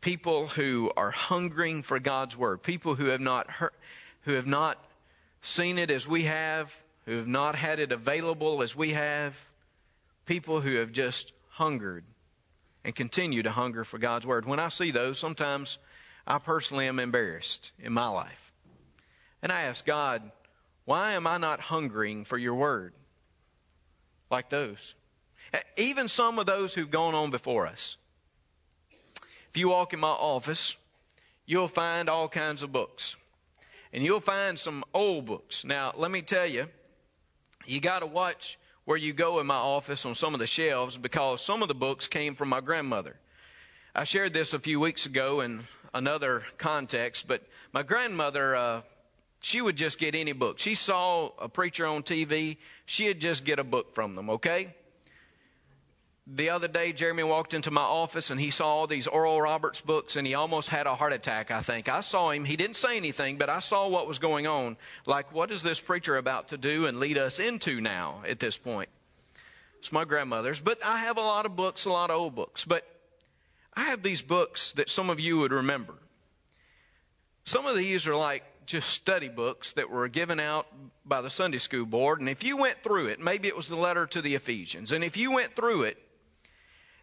people 0.02 0.48
who 0.48 0.92
are 0.96 1.12
hungering 1.12 1.82
for 1.82 2.00
God's 2.00 2.38
word, 2.38 2.64
people 2.64 2.96
who 2.96 3.08
have 3.08 3.22
not 3.22 3.50
heard, 3.50 3.74
who 4.22 4.34
have 4.34 4.48
not 4.48 4.84
seen 5.42 5.78
it 5.78 5.90
as 5.90 6.08
we 6.08 6.24
have, 6.24 6.84
who 7.06 7.16
have 7.16 7.28
not 7.28 7.56
had 7.56 7.80
it 7.80 7.92
available 7.92 8.62
as 8.62 8.76
we 8.76 8.92
have, 8.92 9.50
people 10.26 10.62
who 10.62 10.76
have 10.76 10.92
just 10.92 11.32
hungered 11.50 12.04
and 12.84 12.96
continue 12.96 13.44
to 13.44 13.52
hunger 13.52 13.84
for 13.84 13.98
God's 13.98 14.28
word. 14.28 14.46
When 14.46 14.60
I 14.60 14.70
see 14.70 14.92
those, 14.92 15.18
sometimes 15.18 15.78
I 16.26 16.40
personally 16.40 16.88
am 16.88 17.00
embarrassed 17.00 17.72
in 17.80 17.94
my 17.94 18.08
life. 18.08 18.52
And 19.42 19.52
I 19.52 19.64
ask 19.64 19.86
God, 19.86 20.32
why 20.86 21.14
am 21.14 21.28
I 21.28 21.38
not 21.38 21.60
hungering 21.60 22.26
for 22.26 22.38
your 22.38 22.56
word 22.56 22.94
like 24.30 24.50
those? 24.50 24.96
Even 25.78 26.08
some 26.08 26.40
of 26.40 26.46
those 26.46 26.74
who've 26.74 26.92
gone 26.92 27.16
on 27.16 27.32
before 27.32 27.66
us. 27.66 27.98
If 29.58 29.62
you 29.62 29.70
walk 29.70 29.92
in 29.92 30.00
my 30.00 30.10
office, 30.10 30.78
you'll 31.48 31.68
find 31.68 32.10
all 32.10 32.30
kinds 32.30 32.62
of 32.62 32.72
books. 32.72 33.18
And 33.92 34.04
you'll 34.04 34.20
find 34.20 34.60
some 34.60 34.84
old 34.94 35.26
books. 35.26 35.66
Now, 35.66 35.94
let 35.98 36.12
me 36.12 36.22
tell 36.22 36.46
you, 36.46 36.68
you 37.66 37.82
got 37.82 38.02
to 38.02 38.06
watch 38.06 38.60
where 38.86 39.00
you 39.00 39.14
go 39.14 39.40
in 39.40 39.48
my 39.48 39.56
office 39.56 40.06
on 40.06 40.14
some 40.14 40.36
of 40.36 40.40
the 40.40 40.46
shelves 40.46 41.00
because 41.00 41.44
some 41.44 41.64
of 41.64 41.70
the 41.70 41.74
books 41.74 42.08
came 42.08 42.36
from 42.36 42.50
my 42.50 42.62
grandmother. 42.62 43.16
I 43.96 44.04
shared 44.04 44.32
this 44.32 44.54
a 44.54 44.60
few 44.60 44.80
weeks 44.80 45.08
ago 45.08 45.42
in 45.42 45.64
another 45.92 46.44
context, 46.60 47.28
but 47.28 47.42
my 47.74 47.82
grandmother, 47.82 48.56
uh, 48.56 48.82
she 49.40 49.60
would 49.60 49.76
just 49.76 49.98
get 49.98 50.14
any 50.14 50.34
book. 50.34 50.60
She 50.60 50.76
saw 50.76 51.32
a 51.40 51.50
preacher 51.50 51.88
on 51.88 52.04
TV, 52.04 52.58
she'd 52.86 53.20
just 53.20 53.44
get 53.44 53.58
a 53.58 53.64
book 53.64 53.96
from 53.96 54.14
them, 54.14 54.30
okay? 54.30 54.76
The 56.30 56.50
other 56.50 56.68
day, 56.68 56.92
Jeremy 56.92 57.24
walked 57.24 57.54
into 57.54 57.72
my 57.72 57.82
office 57.82 58.30
and 58.30 58.40
he 58.40 58.52
saw 58.52 58.68
all 58.68 58.88
these 58.88 59.08
Oral 59.08 59.42
Roberts 59.42 59.80
books 59.80 60.18
and 60.18 60.28
he 60.28 60.34
almost 60.34 60.68
had 60.68 60.86
a 60.86 60.96
heart 60.96 61.14
attack, 61.14 61.52
I 61.52 61.62
think. 61.62 61.88
I 61.88 62.02
saw 62.02 62.32
him. 62.32 62.44
He 62.44 62.58
didn't 62.58 62.76
say 62.76 62.98
anything, 62.98 63.38
but 63.38 63.50
I 63.50 63.60
saw 63.60 63.88
what 63.88 64.08
was 64.08 64.20
going 64.20 64.46
on. 64.46 64.76
Like, 65.06 65.34
what 65.34 65.52
is 65.52 65.64
this 65.64 65.80
preacher 65.80 66.18
about 66.18 66.50
to 66.50 66.58
do 66.58 66.86
and 66.86 67.00
lead 67.00 67.18
us 67.18 67.40
into 67.40 67.80
now 67.80 68.24
at 68.28 68.40
this 68.40 68.58
point? 68.58 68.90
It's 69.80 69.94
my 69.94 70.04
grandmother's. 70.04 70.60
But 70.60 70.84
I 70.86 70.98
have 70.98 71.18
a 71.18 71.22
lot 71.22 71.46
of 71.46 71.56
books, 71.56 71.86
a 71.86 71.90
lot 71.90 72.10
of 72.10 72.18
old 72.18 72.36
books. 72.36 72.66
But 72.66 72.86
I 73.74 73.84
have 73.86 74.04
these 74.04 74.22
books 74.22 74.74
that 74.74 74.90
some 74.90 75.10
of 75.10 75.22
you 75.22 75.38
would 75.40 75.54
remember. 75.54 75.94
Some 77.46 77.66
of 77.66 77.78
these 77.78 78.06
are 78.06 78.16
like 78.16 78.44
just 78.66 78.90
study 78.90 79.30
books 79.30 79.72
that 79.74 79.90
were 79.90 80.10
given 80.10 80.42
out 80.42 80.68
by 81.06 81.22
the 81.22 81.30
Sunday 81.30 81.60
school 81.60 81.86
board. 81.86 82.20
And 82.20 82.28
if 82.28 82.44
you 82.44 82.58
went 82.58 82.84
through 82.84 83.06
it, 83.06 83.22
maybe 83.22 83.48
it 83.48 83.56
was 83.56 83.70
the 83.70 83.78
letter 83.78 84.06
to 84.08 84.22
the 84.22 84.36
Ephesians. 84.36 84.92
And 84.92 85.06
if 85.06 85.16
you 85.16 85.32
went 85.32 85.56
through 85.56 85.84
it, 85.84 85.98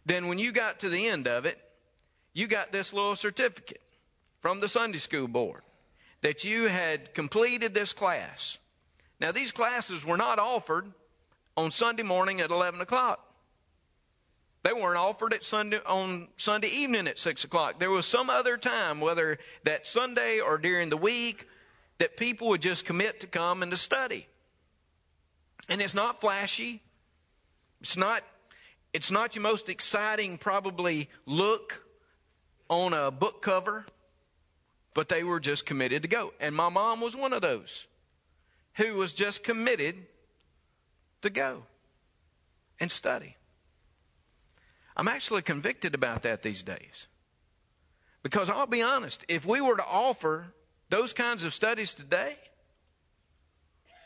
then 0.06 0.28
when 0.28 0.38
you 0.38 0.52
got 0.52 0.80
to 0.80 0.88
the 0.88 1.06
end 1.08 1.26
of 1.26 1.46
it, 1.46 1.58
you 2.32 2.46
got 2.46 2.72
this 2.72 2.92
little 2.92 3.16
certificate 3.16 3.80
from 4.40 4.60
the 4.60 4.68
Sunday 4.68 4.98
school 4.98 5.28
board 5.28 5.62
that 6.20 6.44
you 6.44 6.68
had 6.68 7.14
completed 7.14 7.74
this 7.74 7.92
class. 7.92 8.58
Now, 9.20 9.32
these 9.32 9.52
classes 9.52 10.04
were 10.04 10.16
not 10.16 10.38
offered 10.38 10.92
on 11.56 11.70
Sunday 11.70 12.02
morning 12.02 12.40
at 12.40 12.50
11 12.50 12.80
o'clock. 12.80 13.20
They 14.64 14.72
weren't 14.72 14.96
offered 14.96 15.34
at 15.34 15.44
Sunday 15.44 15.78
on 15.84 16.28
Sunday 16.36 16.68
evening 16.68 17.06
at 17.06 17.18
six 17.18 17.44
o'clock. 17.44 17.78
There 17.78 17.90
was 17.90 18.06
some 18.06 18.30
other 18.30 18.56
time, 18.56 19.00
whether 19.00 19.38
that 19.64 19.86
Sunday 19.86 20.40
or 20.40 20.56
during 20.56 20.88
the 20.88 20.96
week, 20.96 21.46
that 21.98 22.16
people 22.16 22.48
would 22.48 22.62
just 22.62 22.86
commit 22.86 23.20
to 23.20 23.26
come 23.26 23.62
and 23.62 23.70
to 23.70 23.76
study. 23.76 24.26
And 25.68 25.82
it's 25.82 25.94
not 25.94 26.22
flashy. 26.22 26.82
It's 27.82 27.98
not 27.98 28.22
it's 28.94 29.10
not 29.10 29.34
your 29.34 29.42
most 29.42 29.68
exciting, 29.68 30.38
probably, 30.38 31.10
look 31.26 31.84
on 32.70 32.94
a 32.94 33.10
book 33.10 33.42
cover, 33.42 33.84
but 34.94 35.08
they 35.08 35.24
were 35.24 35.40
just 35.40 35.66
committed 35.66 36.02
to 36.02 36.08
go. 36.08 36.32
And 36.38 36.54
my 36.54 36.68
mom 36.68 37.00
was 37.00 37.16
one 37.16 37.32
of 37.32 37.42
those 37.42 37.86
who 38.74 38.94
was 38.94 39.12
just 39.12 39.42
committed 39.42 39.96
to 41.22 41.28
go 41.28 41.64
and 42.78 42.90
study. 42.90 43.36
I'm 44.96 45.08
actually 45.08 45.42
convicted 45.42 45.94
about 45.94 46.22
that 46.22 46.42
these 46.42 46.62
days. 46.62 47.08
Because 48.22 48.48
I'll 48.48 48.66
be 48.66 48.80
honest, 48.80 49.24
if 49.28 49.44
we 49.44 49.60
were 49.60 49.76
to 49.76 49.84
offer 49.84 50.54
those 50.88 51.12
kinds 51.12 51.44
of 51.44 51.52
studies 51.52 51.94
today, 51.94 52.36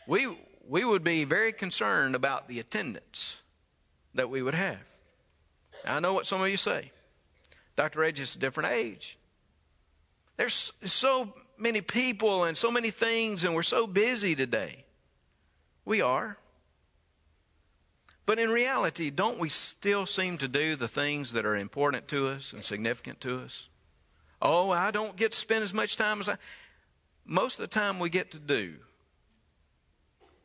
we, 0.06 0.34
we 0.66 0.82
would 0.82 1.04
be 1.04 1.24
very 1.24 1.52
concerned 1.52 2.14
about 2.14 2.48
the 2.48 2.58
attendance 2.58 3.36
that 4.14 4.30
we 4.30 4.42
would 4.42 4.54
have. 4.54 4.78
I 5.84 6.00
know 6.00 6.12
what 6.12 6.26
some 6.26 6.42
of 6.42 6.48
you 6.48 6.56
say. 6.56 6.92
Dr. 7.76 8.02
Edge 8.02 8.20
is 8.20 8.34
a 8.34 8.38
different 8.38 8.72
age. 8.72 9.18
There's 10.36 10.72
so 10.84 11.32
many 11.56 11.80
people 11.80 12.44
and 12.44 12.56
so 12.56 12.70
many 12.70 12.90
things, 12.90 13.44
and 13.44 13.54
we're 13.54 13.62
so 13.62 13.86
busy 13.86 14.34
today. 14.34 14.84
We 15.84 16.00
are. 16.00 16.38
But 18.26 18.38
in 18.38 18.50
reality, 18.50 19.10
don't 19.10 19.38
we 19.38 19.48
still 19.48 20.04
seem 20.04 20.38
to 20.38 20.48
do 20.48 20.76
the 20.76 20.88
things 20.88 21.32
that 21.32 21.46
are 21.46 21.56
important 21.56 22.08
to 22.08 22.28
us 22.28 22.52
and 22.52 22.62
significant 22.62 23.20
to 23.22 23.40
us? 23.40 23.68
Oh, 24.42 24.70
I 24.70 24.90
don't 24.90 25.16
get 25.16 25.32
to 25.32 25.38
spend 25.38 25.64
as 25.64 25.72
much 25.72 25.96
time 25.96 26.20
as 26.20 26.28
I. 26.28 26.36
Most 27.24 27.54
of 27.54 27.60
the 27.60 27.68
time, 27.68 27.98
we 27.98 28.10
get 28.10 28.30
to 28.32 28.38
do 28.38 28.74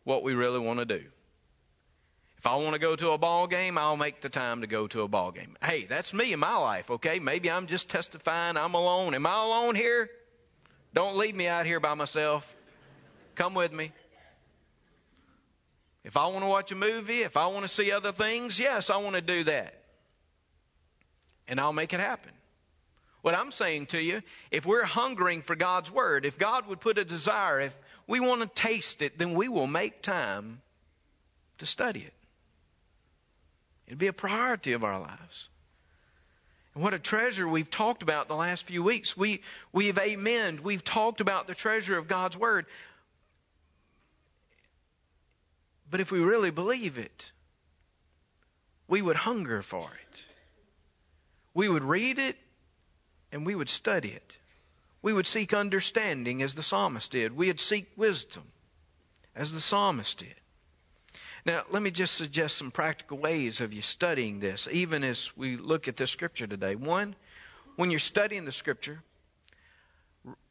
what 0.03 0.23
we 0.23 0.33
really 0.33 0.59
want 0.59 0.79
to 0.79 0.85
do. 0.85 1.03
If 2.43 2.47
I 2.47 2.55
want 2.57 2.73
to 2.73 2.79
go 2.79 2.93
to 2.93 3.11
a 3.11 3.17
ball 3.17 3.47
game, 3.47 3.77
I'll 3.77 3.95
make 3.95 4.19
the 4.19 4.27
time 4.27 4.59
to 4.59 4.67
go 4.67 4.85
to 4.87 5.03
a 5.03 5.07
ball 5.07 5.31
game. 5.31 5.55
Hey, 5.63 5.85
that's 5.85 6.13
me 6.13 6.33
in 6.33 6.41
my 6.41 6.57
life, 6.57 6.91
okay? 6.91 7.17
Maybe 7.17 7.49
I'm 7.49 7.67
just 7.67 7.87
testifying 7.87 8.57
I'm 8.57 8.73
alone. 8.73 9.13
Am 9.13 9.25
I 9.25 9.41
alone 9.45 9.75
here? 9.75 10.09
Don't 10.93 11.15
leave 11.15 11.37
me 11.37 11.47
out 11.47 11.65
here 11.65 11.79
by 11.79 11.93
myself. 11.93 12.53
Come 13.35 13.53
with 13.53 13.71
me. 13.71 13.93
If 16.03 16.17
I 16.17 16.27
want 16.27 16.43
to 16.43 16.49
watch 16.49 16.69
a 16.73 16.75
movie, 16.75 17.21
if 17.21 17.37
I 17.37 17.47
want 17.47 17.63
to 17.63 17.69
see 17.69 17.93
other 17.93 18.11
things, 18.11 18.59
yes, 18.59 18.89
I 18.89 18.97
want 18.97 19.15
to 19.15 19.21
do 19.21 19.45
that. 19.45 19.75
And 21.47 21.61
I'll 21.61 21.71
make 21.71 21.93
it 21.93 22.01
happen. 22.01 22.33
What 23.21 23.35
I'm 23.35 23.51
saying 23.51 23.85
to 23.85 24.01
you, 24.01 24.21
if 24.51 24.65
we're 24.65 24.83
hungering 24.83 25.43
for 25.43 25.55
God's 25.55 25.89
Word, 25.89 26.25
if 26.25 26.37
God 26.37 26.67
would 26.67 26.81
put 26.81 26.97
a 26.97 27.05
desire, 27.05 27.61
if 27.61 27.77
we 28.05 28.19
want 28.19 28.41
to 28.41 28.47
taste 28.47 29.01
it, 29.01 29.17
then 29.17 29.33
we 29.33 29.47
will 29.47 29.65
make 29.65 30.01
time 30.01 30.61
to 31.59 31.65
study 31.65 32.01
it. 32.01 32.13
It'd 33.93 33.99
be 33.99 34.07
a 34.07 34.13
priority 34.13 34.73
of 34.73 34.83
our 34.83 34.99
lives. 34.99 35.49
And 36.73 36.81
what 36.81 36.95
a 36.95 36.99
treasure 36.99 37.47
we've 37.47 37.69
talked 37.69 38.01
about 38.01 38.27
the 38.27 38.35
last 38.35 38.65
few 38.65 38.81
weeks. 38.81 39.15
We, 39.15 39.43
we've 39.71 39.93
amened, 39.93 40.61
we've 40.61 40.83
talked 40.83 41.21
about 41.21 41.45
the 41.45 41.53
treasure 41.53 41.95
of 41.95 42.07
God's 42.07 42.35
Word. 42.35 42.65
But 45.91 45.99
if 45.99 46.11
we 46.11 46.21
really 46.21 46.49
believe 46.49 46.97
it, 46.97 47.31
we 48.87 49.03
would 49.03 49.17
hunger 49.17 49.61
for 49.61 49.91
it. 50.09 50.25
We 51.53 51.69
would 51.69 51.83
read 51.83 52.17
it 52.17 52.37
and 53.31 53.45
we 53.45 53.53
would 53.53 53.69
study 53.69 54.09
it. 54.09 54.37
We 55.03 55.13
would 55.13 55.27
seek 55.27 55.53
understanding 55.53 56.41
as 56.41 56.55
the 56.55 56.63
psalmist 56.63 57.11
did. 57.11 57.37
We 57.37 57.45
would 57.45 57.59
seek 57.59 57.91
wisdom 57.95 58.45
as 59.35 59.53
the 59.53 59.61
psalmist 59.61 60.17
did. 60.17 60.33
Now, 61.45 61.63
let 61.69 61.81
me 61.81 61.91
just 61.91 62.15
suggest 62.15 62.57
some 62.57 62.71
practical 62.71 63.17
ways 63.17 63.59
of 63.59 63.73
you 63.73 63.81
studying 63.81 64.39
this, 64.39 64.67
even 64.71 65.03
as 65.03 65.35
we 65.35 65.57
look 65.57 65.87
at 65.87 65.97
this 65.97 66.09
scripture 66.09 66.47
today. 66.47 66.75
One, 66.75 67.15
when 67.75 67.91
you're 67.91 67.99
studying 67.99 68.45
the 68.45 68.53
scripture, 68.53 69.03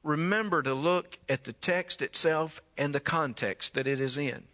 remember 0.03 0.63
to 0.63 0.75
look 0.75 1.19
at 1.31 1.45
the 1.45 1.55
text 1.55 2.03
itself 2.03 2.61
and 2.77 2.95
the 2.95 3.01
context 3.01 3.75
that 3.75 3.87
it 3.87 4.01
is 4.01 4.19
in. 4.19 4.45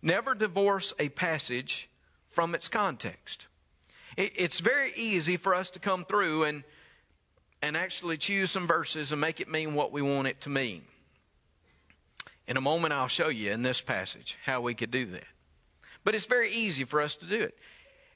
Never 0.00 0.34
divorce 0.34 0.94
a 0.98 1.10
passage 1.10 1.90
from 2.30 2.54
its 2.54 2.68
context. 2.68 3.46
It's 4.16 4.60
very 4.60 4.90
easy 4.96 5.36
for 5.36 5.54
us 5.54 5.70
to 5.70 5.78
come 5.78 6.04
through 6.04 6.44
and, 6.44 6.64
and 7.60 7.76
actually 7.76 8.16
choose 8.16 8.50
some 8.50 8.66
verses 8.66 9.12
and 9.12 9.20
make 9.20 9.40
it 9.40 9.48
mean 9.48 9.74
what 9.74 9.92
we 9.92 10.00
want 10.00 10.28
it 10.28 10.40
to 10.42 10.48
mean. 10.48 10.82
In 12.48 12.56
a 12.56 12.62
moment, 12.62 12.94
I'll 12.94 13.08
show 13.08 13.28
you 13.28 13.52
in 13.52 13.62
this 13.62 13.82
passage 13.82 14.38
how 14.42 14.62
we 14.62 14.72
could 14.74 14.90
do 14.90 15.04
that. 15.04 15.26
But 16.02 16.14
it's 16.14 16.24
very 16.24 16.50
easy 16.50 16.84
for 16.84 17.02
us 17.02 17.14
to 17.16 17.26
do 17.26 17.38
it. 17.42 17.58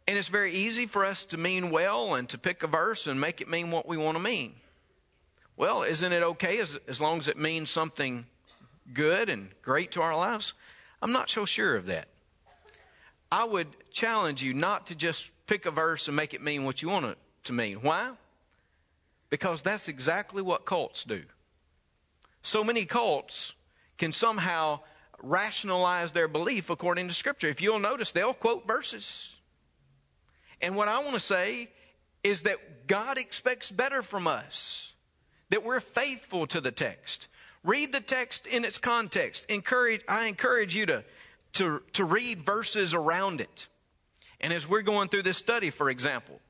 And 0.09 0.19
it's 0.19 0.29
very 0.29 0.55
easy 0.55 0.87
for 0.87 1.05
us 1.05 1.27
to 1.27 1.37
mean 1.37 1.71
well 1.71 2.15
and 2.15 2.27
to 2.31 2.39
pick 2.39 2.63
a 2.63 2.67
verse 2.67 3.07
and 3.07 3.21
make 3.21 3.43
it 3.43 3.49
mean 3.49 3.71
what 3.71 3.87
we 3.87 3.99
want 3.99 4.17
to 4.17 4.23
mean. 4.23 4.55
Well, 5.55 5.83
isn't 5.83 6.13
it 6.13 6.23
okay 6.23 6.59
as, 6.61 6.79
as 6.89 6.99
long 6.99 7.19
as 7.19 7.29
it 7.29 7.37
means 7.37 7.71
something 7.71 8.25
good 8.95 9.29
and 9.29 9.51
great 9.61 9.93
to 9.93 10.03
our 10.03 10.17
lives? 10.17 10.55
I'm 11.03 11.13
not 11.13 11.29
so 11.29 11.45
sure 11.45 11.77
of 11.77 11.87
that. 11.87 12.09
I 13.31 13.45
would 13.45 13.69
challenge 13.91 14.43
you 14.43 14.55
not 14.55 14.87
to 14.87 14.95
just 14.95 15.31
pick 15.47 15.67
a 15.67 15.71
verse 15.71 16.09
and 16.09 16.17
make 16.17 16.33
it 16.33 16.41
mean 16.41 16.65
what 16.65 16.81
you 16.81 16.89
want 16.89 17.05
it 17.05 17.19
to 17.45 17.53
mean. 17.53 17.83
Why? 17.83 18.13
Because 19.29 19.61
that's 19.61 19.89
exactly 19.89 20.41
what 20.41 20.65
cults 20.65 21.05
do. 21.05 21.23
So 22.43 22.65
many 22.65 22.87
cults 22.87 23.53
can 24.03 24.11
somehow 24.11 24.81
rationalize 25.23 26.11
their 26.11 26.27
belief 26.27 26.71
according 26.71 27.07
to 27.07 27.15
Scripture. 27.15 27.49
If 27.49 27.63
you'll 27.63 27.79
notice, 27.79 28.11
they'll 28.11 28.35
quote 28.35 28.67
verses. 28.67 29.33
And 30.61 30.75
what 30.75 30.89
I 30.89 30.99
want 31.05 31.15
to 31.15 31.21
say 31.21 31.71
is 32.25 32.43
that 32.43 32.89
God 32.89 33.17
expects 33.17 33.71
better 33.71 34.03
from 34.03 34.27
us, 34.27 34.93
that 35.51 35.65
we're 35.65 35.79
faithful 35.79 36.49
to 36.49 36.61
the 36.61 36.73
text. 36.73 37.29
Read 37.63 37.93
the 37.93 38.01
text 38.01 38.49
in 38.49 38.65
its 38.65 38.77
context. 38.77 39.49
Encourage, 39.49 40.01
I 40.09 40.27
encourage 40.27 40.75
you 40.75 40.87
to, 40.87 41.05
to, 41.53 41.81
to 41.93 42.05
read 42.05 42.41
verses 42.41 42.95
around 42.95 43.41
it. 43.41 43.69
And 44.41 44.53
as 44.53 44.69
we're 44.69 44.83
going 44.83 45.11
through 45.11 45.23
this 45.23 45.39
study, 45.39 45.71
for 45.71 45.89
example, 45.89 46.41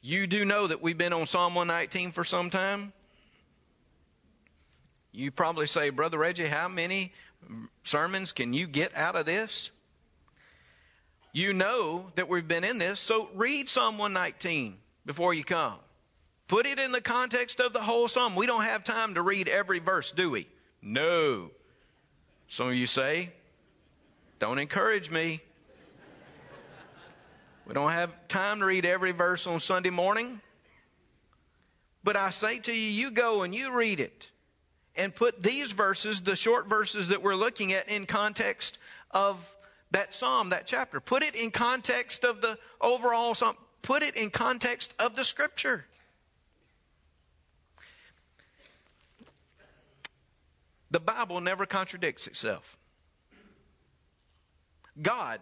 you 0.00 0.26
do 0.26 0.46
know 0.46 0.66
that 0.66 0.80
we've 0.80 0.96
been 0.96 1.12
on 1.12 1.26
Psalm 1.26 1.54
119 1.54 2.12
for 2.12 2.24
some 2.24 2.48
time. 2.48 2.94
You 5.16 5.30
probably 5.30 5.66
say, 5.66 5.88
Brother 5.88 6.18
Reggie, 6.18 6.44
how 6.44 6.68
many 6.68 7.14
sermons 7.82 8.34
can 8.34 8.52
you 8.52 8.66
get 8.66 8.94
out 8.94 9.16
of 9.16 9.24
this? 9.24 9.70
You 11.32 11.54
know 11.54 12.10
that 12.16 12.28
we've 12.28 12.46
been 12.46 12.64
in 12.64 12.76
this, 12.76 13.00
so 13.00 13.30
read 13.34 13.70
Psalm 13.70 13.96
119 13.96 14.76
before 15.06 15.32
you 15.32 15.42
come. 15.42 15.76
Put 16.48 16.66
it 16.66 16.78
in 16.78 16.92
the 16.92 17.00
context 17.00 17.60
of 17.60 17.72
the 17.72 17.80
whole 17.80 18.08
psalm. 18.08 18.36
We 18.36 18.44
don't 18.44 18.64
have 18.64 18.84
time 18.84 19.14
to 19.14 19.22
read 19.22 19.48
every 19.48 19.78
verse, 19.78 20.12
do 20.12 20.28
we? 20.28 20.48
No. 20.82 21.50
Some 22.48 22.68
of 22.68 22.74
you 22.74 22.86
say, 22.86 23.32
don't 24.38 24.58
encourage 24.58 25.10
me. 25.10 25.40
We 27.66 27.72
don't 27.72 27.92
have 27.92 28.28
time 28.28 28.60
to 28.60 28.66
read 28.66 28.84
every 28.84 29.12
verse 29.12 29.46
on 29.46 29.60
Sunday 29.60 29.90
morning. 29.90 30.42
But 32.04 32.16
I 32.16 32.28
say 32.28 32.58
to 32.58 32.72
you, 32.72 32.90
you 32.90 33.10
go 33.10 33.44
and 33.44 33.54
you 33.54 33.74
read 33.74 33.98
it 33.98 34.30
and 34.96 35.14
put 35.14 35.42
these 35.42 35.72
verses, 35.72 36.22
the 36.22 36.36
short 36.36 36.68
verses 36.68 37.08
that 37.08 37.22
we're 37.22 37.34
looking 37.34 37.72
at, 37.72 37.88
in 37.88 38.06
context 38.06 38.78
of 39.10 39.56
that 39.90 40.14
psalm, 40.14 40.50
that 40.50 40.66
chapter. 40.66 41.00
Put 41.00 41.22
it 41.22 41.34
in 41.34 41.50
context 41.50 42.24
of 42.24 42.40
the 42.40 42.58
overall 42.80 43.34
psalm. 43.34 43.56
Put 43.82 44.02
it 44.02 44.16
in 44.16 44.30
context 44.30 44.94
of 44.98 45.14
the 45.14 45.24
scripture. 45.24 45.86
The 50.90 51.00
Bible 51.00 51.40
never 51.40 51.66
contradicts 51.66 52.26
itself. 52.26 52.78
God 55.00 55.40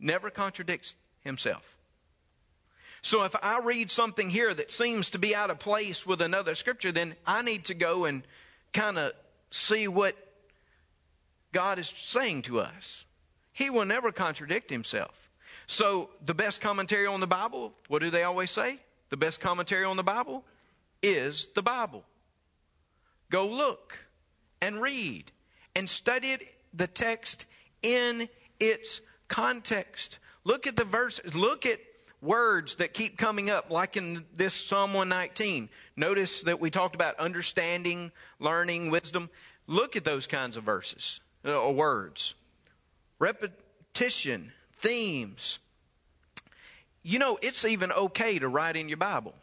never 0.00 0.30
contradicts 0.30 0.96
himself. 1.20 1.78
So 3.02 3.24
if 3.24 3.36
I 3.42 3.60
read 3.62 3.90
something 3.90 4.30
here 4.30 4.52
that 4.54 4.72
seems 4.72 5.10
to 5.10 5.18
be 5.18 5.34
out 5.34 5.50
of 5.50 5.58
place 5.58 6.06
with 6.06 6.20
another 6.22 6.54
scripture, 6.54 6.90
then 6.90 7.14
I 7.26 7.42
need 7.42 7.66
to 7.66 7.74
go 7.74 8.06
and 8.06 8.22
kind 8.74 8.98
of 8.98 9.12
see 9.50 9.88
what 9.88 10.16
God 11.52 11.78
is 11.78 11.88
saying 11.88 12.42
to 12.42 12.60
us. 12.60 13.06
He 13.52 13.70
will 13.70 13.86
never 13.86 14.12
contradict 14.12 14.68
himself. 14.68 15.30
So, 15.66 16.10
the 16.22 16.34
best 16.34 16.60
commentary 16.60 17.06
on 17.06 17.20
the 17.20 17.26
Bible, 17.26 17.72
what 17.88 18.02
do 18.02 18.10
they 18.10 18.24
always 18.24 18.50
say? 18.50 18.80
The 19.08 19.16
best 19.16 19.40
commentary 19.40 19.84
on 19.84 19.96
the 19.96 20.02
Bible 20.02 20.44
is 21.02 21.48
the 21.54 21.62
Bible. 21.62 22.04
Go 23.30 23.46
look 23.46 24.06
and 24.60 24.82
read 24.82 25.30
and 25.74 25.88
study 25.88 26.36
the 26.74 26.86
text 26.86 27.46
in 27.82 28.28
its 28.60 29.00
context. 29.28 30.18
Look 30.44 30.66
at 30.66 30.76
the 30.76 30.84
verses. 30.84 31.34
Look 31.34 31.64
at 31.64 31.80
words 32.24 32.76
that 32.76 32.94
keep 32.94 33.18
coming 33.18 33.50
up, 33.50 33.70
like 33.70 33.96
in 33.96 34.24
this 34.34 34.54
Psalm 34.54 34.94
119. 34.94 35.68
Notice 35.96 36.42
that 36.42 36.60
we 36.60 36.70
talked 36.70 36.94
about 36.94 37.18
understanding, 37.20 38.10
learning, 38.40 38.90
wisdom. 38.90 39.30
Look 39.66 39.94
at 39.96 40.04
those 40.04 40.26
kinds 40.26 40.56
of 40.56 40.64
verses 40.64 41.20
uh, 41.44 41.60
or 41.60 41.72
words. 41.74 42.34
Repetition, 43.18 44.52
themes. 44.78 45.58
You 47.02 47.18
know, 47.18 47.38
it's 47.42 47.64
even 47.64 47.92
okay 47.92 48.38
to 48.38 48.48
write 48.48 48.76
in 48.76 48.88
your 48.88 48.96
Bible. 48.96 49.34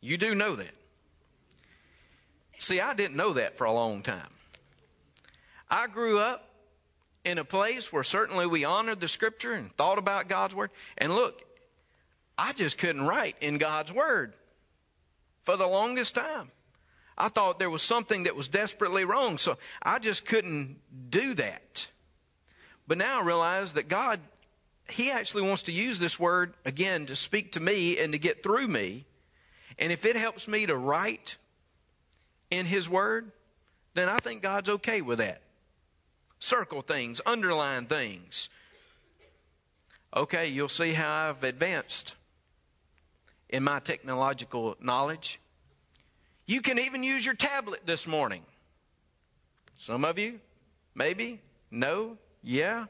You 0.00 0.16
do 0.16 0.34
know 0.34 0.54
that. 0.56 0.74
See, 2.58 2.80
I 2.80 2.94
didn't 2.94 3.16
know 3.16 3.32
that 3.34 3.56
for 3.56 3.64
a 3.64 3.72
long 3.72 4.02
time. 4.02 4.30
I 5.70 5.86
grew 5.86 6.18
up 6.18 6.47
in 7.24 7.38
a 7.38 7.44
place 7.44 7.92
where 7.92 8.04
certainly 8.04 8.46
we 8.46 8.64
honored 8.64 9.00
the 9.00 9.08
scripture 9.08 9.52
and 9.52 9.74
thought 9.76 9.98
about 9.98 10.28
God's 10.28 10.54
word. 10.54 10.70
And 10.96 11.14
look, 11.14 11.42
I 12.36 12.52
just 12.52 12.78
couldn't 12.78 13.06
write 13.06 13.36
in 13.40 13.58
God's 13.58 13.92
word 13.92 14.34
for 15.42 15.56
the 15.56 15.66
longest 15.66 16.14
time. 16.14 16.50
I 17.16 17.28
thought 17.28 17.58
there 17.58 17.70
was 17.70 17.82
something 17.82 18.24
that 18.24 18.36
was 18.36 18.46
desperately 18.46 19.04
wrong, 19.04 19.38
so 19.38 19.58
I 19.82 19.98
just 19.98 20.24
couldn't 20.24 20.78
do 21.10 21.34
that. 21.34 21.88
But 22.86 22.98
now 22.98 23.20
I 23.20 23.24
realize 23.24 23.72
that 23.72 23.88
God, 23.88 24.20
He 24.88 25.10
actually 25.10 25.42
wants 25.42 25.64
to 25.64 25.72
use 25.72 25.98
this 25.98 26.18
word 26.20 26.54
again 26.64 27.06
to 27.06 27.16
speak 27.16 27.52
to 27.52 27.60
me 27.60 27.98
and 27.98 28.12
to 28.12 28.18
get 28.18 28.44
through 28.44 28.68
me. 28.68 29.04
And 29.80 29.92
if 29.92 30.04
it 30.04 30.14
helps 30.14 30.46
me 30.46 30.66
to 30.66 30.76
write 30.76 31.36
in 32.50 32.66
His 32.66 32.88
word, 32.88 33.32
then 33.94 34.08
I 34.08 34.18
think 34.18 34.42
God's 34.42 34.68
okay 34.68 35.00
with 35.00 35.18
that 35.18 35.42
circle 36.38 36.82
things, 36.82 37.20
underline 37.26 37.86
things. 37.86 38.48
Okay, 40.16 40.48
you'll 40.48 40.68
see 40.68 40.92
how 40.92 41.28
I've 41.28 41.44
advanced 41.44 42.14
in 43.48 43.62
my 43.62 43.78
technological 43.80 44.76
knowledge. 44.80 45.40
You 46.46 46.60
can 46.62 46.78
even 46.78 47.02
use 47.02 47.24
your 47.24 47.34
tablet 47.34 47.80
this 47.84 48.06
morning. 48.06 48.42
Some 49.76 50.04
of 50.04 50.18
you, 50.18 50.40
maybe, 50.94 51.40
no, 51.70 52.16
yeah. 52.42 52.86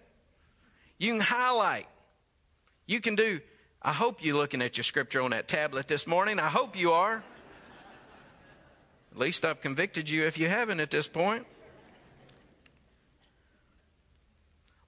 You 0.98 1.12
can 1.12 1.20
highlight. 1.20 1.86
You 2.86 3.00
can 3.00 3.16
do, 3.16 3.40
I 3.82 3.92
hope 3.92 4.24
you're 4.24 4.36
looking 4.36 4.62
at 4.62 4.76
your 4.76 4.84
scripture 4.84 5.20
on 5.20 5.32
that 5.32 5.48
tablet 5.48 5.88
this 5.88 6.06
morning. 6.06 6.38
I 6.38 6.48
hope 6.48 6.78
you 6.78 6.92
are. 6.92 7.22
At 9.12 9.18
least 9.18 9.44
I've 9.44 9.60
convicted 9.60 10.08
you 10.08 10.26
if 10.26 10.38
you 10.38 10.48
haven't 10.48 10.80
at 10.80 10.90
this 10.90 11.08
point. 11.08 11.46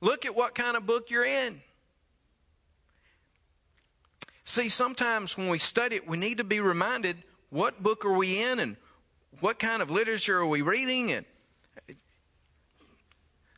Look 0.01 0.25
at 0.25 0.35
what 0.35 0.55
kind 0.55 0.77
of 0.77 0.87
book 0.87 1.11
you're 1.11 1.25
in. 1.25 1.61
See, 4.45 4.69
sometimes 4.69 5.37
when 5.37 5.49
we 5.49 5.59
study 5.59 5.97
it, 5.97 6.09
we 6.09 6.17
need 6.17 6.39
to 6.39 6.45
be 6.45 6.61
reminded 6.61 7.17
what 7.51 7.83
book 7.83 8.05
are 8.05 8.13
we 8.13 8.43
in 8.43 8.59
and 8.59 8.77
what 9.41 9.59
kind 9.59 9.83
of 9.83 9.91
literature 9.91 10.39
are 10.39 10.47
we 10.47 10.63
reading 10.63 11.13
and 11.13 11.25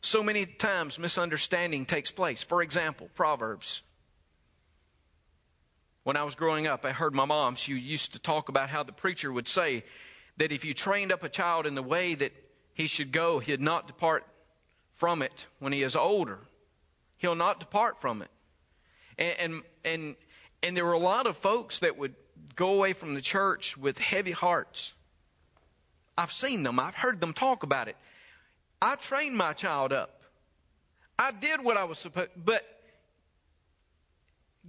So 0.03 0.21
many 0.21 0.45
times 0.45 0.99
misunderstanding 0.99 1.85
takes 1.85 2.11
place. 2.11 2.43
For 2.43 2.61
example, 2.61 3.09
Proverbs. 3.15 3.81
When 6.03 6.17
I 6.17 6.25
was 6.25 6.35
growing 6.35 6.67
up, 6.67 6.83
I 6.83 6.91
heard 6.91 7.15
my 7.15 7.23
mom, 7.23 7.55
she 7.55 7.71
used 7.79 8.11
to 8.11 8.19
talk 8.19 8.49
about 8.49 8.69
how 8.69 8.83
the 8.83 8.91
preacher 8.91 9.31
would 9.31 9.47
say 9.47 9.85
that 10.35 10.51
if 10.51 10.65
you 10.65 10.73
trained 10.73 11.13
up 11.13 11.23
a 11.23 11.29
child 11.29 11.65
in 11.65 11.73
the 11.73 11.81
way 11.81 12.15
that 12.15 12.33
he 12.73 12.87
should 12.87 13.13
go, 13.13 13.39
he'd 13.39 13.61
not 13.61 13.87
depart 13.87 14.25
from 14.93 15.21
it 15.21 15.45
when 15.59 15.73
he 15.73 15.83
is 15.83 15.95
older. 15.95 16.39
He'll 17.17 17.35
not 17.35 17.59
depart 17.59 18.01
from 18.01 18.21
it. 18.21 18.29
And, 19.17 19.35
and, 19.39 19.63
and, 19.85 20.15
and 20.61 20.77
there 20.77 20.85
were 20.85 20.93
a 20.93 20.99
lot 20.99 21.27
of 21.27 21.37
folks 21.37 21.79
that 21.79 21.97
would 21.97 22.15
go 22.55 22.73
away 22.73 22.93
from 22.93 23.13
the 23.13 23.21
church 23.21 23.77
with 23.77 23.97
heavy 23.99 24.31
hearts. 24.31 24.93
I've 26.17 26.31
seen 26.31 26.63
them, 26.63 26.79
I've 26.79 26.95
heard 26.95 27.21
them 27.21 27.33
talk 27.33 27.63
about 27.63 27.87
it. 27.87 27.97
I 28.81 28.95
trained 28.95 29.35
my 29.35 29.53
child 29.53 29.93
up. 29.93 30.23
I 31.17 31.31
did 31.31 31.63
what 31.63 31.77
I 31.77 31.85
was 31.85 31.97
supposed 31.97 32.31
but 32.35 32.63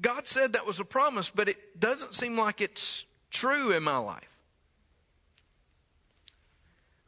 God 0.00 0.26
said 0.26 0.54
that 0.54 0.66
was 0.66 0.80
a 0.80 0.84
promise, 0.84 1.30
but 1.30 1.48
it 1.48 1.80
doesn't 1.80 2.14
seem 2.14 2.36
like 2.36 2.60
it's 2.60 3.04
true 3.30 3.72
in 3.72 3.82
my 3.82 3.96
life. 3.98 4.33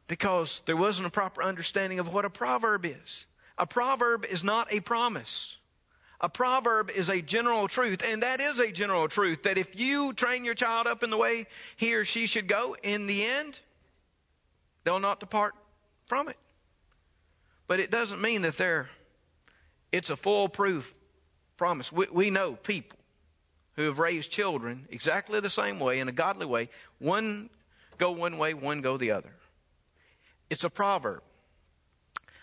Because 0.09 0.63
there 0.67 0.77
wasn't 0.77 1.09
a 1.09 1.11
proper 1.11 1.43
understanding 1.43 1.99
of 1.99 2.13
what 2.13 2.25
a 2.25 2.31
proverb 2.31 2.87
is. 2.87 3.27
A 3.59 3.67
proverb 3.67 4.25
is 4.25 4.45
not 4.45 4.73
a 4.73 4.81
promise. 4.81 5.57
A 6.21 6.29
proverb 6.29 6.91
is 6.91 7.11
a 7.11 7.21
general 7.21 7.69
truth, 7.69 8.03
and 8.07 8.23
that 8.23 8.41
is 8.41 8.59
a 8.59 8.73
general 8.73 9.09
truth 9.09 9.43
that 9.43 9.59
if 9.59 9.79
you 9.79 10.13
train 10.13 10.45
your 10.45 10.55
child 10.55 10.87
up 10.87 11.03
in 11.03 11.11
the 11.11 11.17
way 11.17 11.47
he 11.77 11.95
or 11.95 12.05
she 12.05 12.27
should 12.27 12.47
go, 12.47 12.77
in 12.83 13.07
the 13.07 13.25
end, 13.25 13.61
they'll 14.85 15.01
not 15.01 15.21
depart 15.21 15.55
from 16.07 16.29
it. 16.29 16.37
But 17.67 17.81
it 17.81 17.91
doesn't 17.91 18.21
mean 18.21 18.43
that 18.43 18.57
they're, 18.57 18.89
it's 19.93 20.09
a 20.09 20.17
foolproof 20.17 20.95
promise. 21.57 21.93
We, 21.93 22.07
we 22.11 22.31
know 22.31 22.55
people 22.55 22.99
who 23.75 23.83
have 23.83 23.99
raised 23.99 24.31
children 24.31 24.87
exactly 24.91 25.41
the 25.41 25.51
same 25.51 25.79
way, 25.79 25.99
in 26.01 26.09
a 26.09 26.13
godly 26.13 26.47
way. 26.47 26.71
One 26.99 27.51
go 27.99 28.11
one 28.13 28.39
way, 28.39 28.55
one 28.55 28.81
go 28.81 28.97
the 28.97 29.11
other. 29.11 29.33
It's 30.51 30.65
a 30.65 30.71
proverb. 30.71 31.23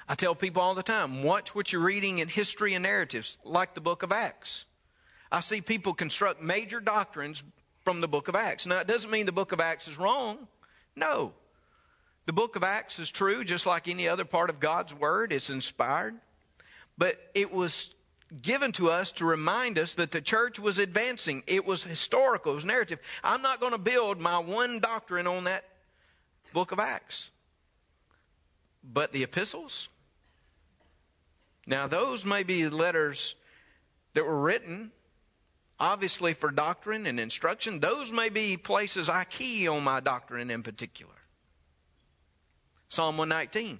I 0.07 0.15
tell 0.15 0.35
people 0.35 0.61
all 0.61 0.75
the 0.75 0.83
time 0.83 1.23
watch 1.23 1.55
what 1.55 1.71
you're 1.71 1.81
reading 1.81 2.19
in 2.19 2.27
history 2.27 2.73
and 2.73 2.83
narratives, 2.83 3.37
like 3.43 3.73
the 3.73 3.81
book 3.81 4.03
of 4.03 4.11
Acts. 4.11 4.65
I 5.31 5.39
see 5.39 5.61
people 5.61 5.93
construct 5.93 6.41
major 6.41 6.79
doctrines 6.79 7.41
from 7.83 8.01
the 8.01 8.07
book 8.07 8.27
of 8.27 8.35
Acts. 8.35 8.65
Now, 8.65 8.79
it 8.79 8.87
doesn't 8.87 9.09
mean 9.09 9.25
the 9.25 9.31
book 9.31 9.51
of 9.51 9.59
Acts 9.59 9.87
is 9.87 9.97
wrong. 9.97 10.47
No. 10.95 11.33
The 12.25 12.33
book 12.33 12.55
of 12.55 12.63
Acts 12.63 12.99
is 12.99 13.09
true, 13.09 13.43
just 13.43 13.65
like 13.65 13.87
any 13.87 14.07
other 14.07 14.25
part 14.25 14.49
of 14.49 14.59
God's 14.59 14.93
Word. 14.93 15.33
It's 15.33 15.49
inspired. 15.49 16.15
But 16.97 17.19
it 17.33 17.51
was 17.51 17.93
given 18.41 18.71
to 18.73 18.89
us 18.89 19.11
to 19.13 19.25
remind 19.25 19.77
us 19.77 19.95
that 19.95 20.11
the 20.11 20.21
church 20.21 20.59
was 20.59 20.79
advancing. 20.79 21.43
It 21.47 21.65
was 21.65 21.83
historical, 21.83 22.51
it 22.53 22.55
was 22.55 22.65
narrative. 22.65 22.99
I'm 23.23 23.41
not 23.41 23.59
going 23.59 23.73
to 23.73 23.79
build 23.79 24.19
my 24.19 24.37
one 24.37 24.79
doctrine 24.79 25.27
on 25.27 25.45
that 25.45 25.65
book 26.53 26.71
of 26.71 26.79
Acts. 26.79 27.31
But 28.83 29.11
the 29.11 29.23
epistles? 29.23 29.89
Now, 31.65 31.87
those 31.87 32.25
may 32.25 32.43
be 32.43 32.67
letters 32.67 33.35
that 34.13 34.25
were 34.25 34.41
written, 34.41 34.91
obviously, 35.79 36.33
for 36.33 36.51
doctrine 36.51 37.05
and 37.05 37.19
instruction. 37.19 37.79
Those 37.79 38.11
may 38.11 38.29
be 38.29 38.57
places 38.57 39.07
I 39.07 39.23
key 39.23 39.67
on 39.67 39.83
my 39.83 39.99
doctrine 39.99 40.51
in 40.51 40.63
particular. 40.63 41.13
Psalm 42.89 43.17
119. 43.17 43.79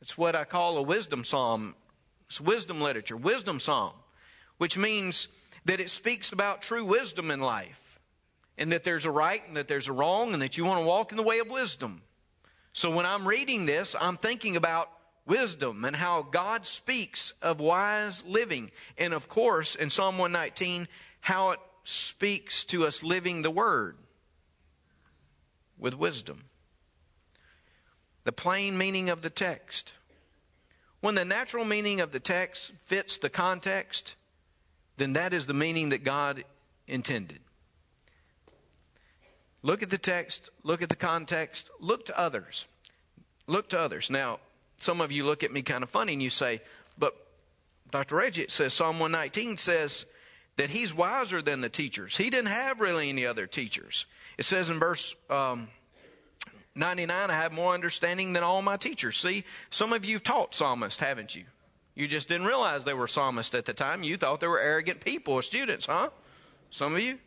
It's 0.00 0.16
what 0.16 0.36
I 0.36 0.44
call 0.44 0.78
a 0.78 0.82
wisdom 0.82 1.24
psalm. 1.24 1.74
It's 2.28 2.40
wisdom 2.40 2.80
literature, 2.80 3.16
wisdom 3.16 3.58
psalm, 3.58 3.94
which 4.58 4.78
means 4.78 5.28
that 5.64 5.80
it 5.80 5.90
speaks 5.90 6.32
about 6.32 6.62
true 6.62 6.84
wisdom 6.84 7.30
in 7.30 7.40
life 7.40 7.98
and 8.56 8.72
that 8.72 8.84
there's 8.84 9.04
a 9.04 9.10
right 9.10 9.42
and 9.46 9.56
that 9.56 9.68
there's 9.68 9.88
a 9.88 9.92
wrong 9.92 10.32
and 10.34 10.42
that 10.42 10.56
you 10.56 10.64
want 10.64 10.80
to 10.80 10.86
walk 10.86 11.10
in 11.10 11.16
the 11.16 11.22
way 11.22 11.38
of 11.38 11.48
wisdom. 11.48 12.02
So 12.72 12.90
when 12.90 13.06
I'm 13.06 13.26
reading 13.26 13.66
this, 13.66 13.96
I'm 14.00 14.16
thinking 14.16 14.56
about 14.56 14.90
wisdom 15.26 15.84
and 15.84 15.94
how 15.94 16.22
God 16.22 16.66
speaks 16.66 17.32
of 17.42 17.60
wise 17.60 18.24
living. 18.24 18.70
And 18.96 19.12
of 19.12 19.28
course, 19.28 19.74
in 19.74 19.90
Psalm 19.90 20.18
119, 20.18 20.88
how 21.20 21.50
it 21.50 21.60
speaks 21.84 22.64
to 22.66 22.86
us 22.86 23.02
living 23.02 23.42
the 23.42 23.50
Word 23.50 23.96
with 25.78 25.94
wisdom 25.94 26.44
the 28.28 28.32
plain 28.32 28.76
meaning 28.76 29.08
of 29.08 29.22
the 29.22 29.30
text. 29.30 29.94
When 31.00 31.14
the 31.14 31.24
natural 31.24 31.64
meaning 31.64 32.02
of 32.02 32.12
the 32.12 32.20
text 32.20 32.72
fits 32.84 33.16
the 33.16 33.30
context, 33.30 34.16
then 34.98 35.14
that 35.14 35.32
is 35.32 35.46
the 35.46 35.54
meaning 35.54 35.88
that 35.88 36.04
God 36.04 36.44
intended. 36.86 37.38
Look 39.62 39.82
at 39.82 39.90
the 39.90 39.98
text, 39.98 40.50
look 40.62 40.82
at 40.82 40.88
the 40.88 40.96
context, 40.96 41.70
look 41.80 42.06
to 42.06 42.18
others. 42.18 42.66
Look 43.46 43.70
to 43.70 43.78
others. 43.78 44.10
Now, 44.10 44.38
some 44.78 45.00
of 45.00 45.10
you 45.10 45.24
look 45.24 45.42
at 45.42 45.52
me 45.52 45.62
kind 45.62 45.82
of 45.82 45.90
funny 45.90 46.12
and 46.12 46.22
you 46.22 46.30
say, 46.30 46.60
but 46.96 47.14
Dr. 47.90 48.16
Reggie, 48.16 48.42
it 48.42 48.52
says 48.52 48.72
Psalm 48.72 49.00
119 49.00 49.56
says 49.56 50.06
that 50.56 50.70
he's 50.70 50.94
wiser 50.94 51.42
than 51.42 51.60
the 51.60 51.68
teachers. 51.68 52.16
He 52.16 52.30
didn't 52.30 52.48
have 52.48 52.80
really 52.80 53.08
any 53.08 53.26
other 53.26 53.46
teachers. 53.46 54.06
It 54.36 54.44
says 54.44 54.70
in 54.70 54.78
verse 54.78 55.16
um, 55.30 55.68
99, 56.74 57.30
I 57.30 57.34
have 57.34 57.52
more 57.52 57.74
understanding 57.74 58.32
than 58.34 58.44
all 58.44 58.62
my 58.62 58.76
teachers. 58.76 59.16
See, 59.16 59.44
some 59.70 59.92
of 59.92 60.04
you 60.04 60.16
have 60.16 60.22
taught 60.22 60.54
psalmists, 60.54 61.00
haven't 61.00 61.34
you? 61.34 61.44
You 61.96 62.06
just 62.06 62.28
didn't 62.28 62.46
realize 62.46 62.84
they 62.84 62.94
were 62.94 63.08
psalmists 63.08 63.54
at 63.56 63.64
the 63.64 63.72
time. 63.72 64.04
You 64.04 64.16
thought 64.16 64.38
they 64.38 64.46
were 64.46 64.60
arrogant 64.60 65.04
people, 65.04 65.42
students, 65.42 65.86
huh? 65.86 66.10
Some 66.70 66.94
of 66.94 67.00
you. 67.00 67.18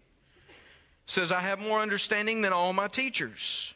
Says, 1.12 1.30
I 1.30 1.42
have 1.42 1.60
more 1.60 1.82
understanding 1.82 2.42
than 2.42 2.54
all 2.54 2.72
my 2.72 2.88
teachers. 2.88 3.74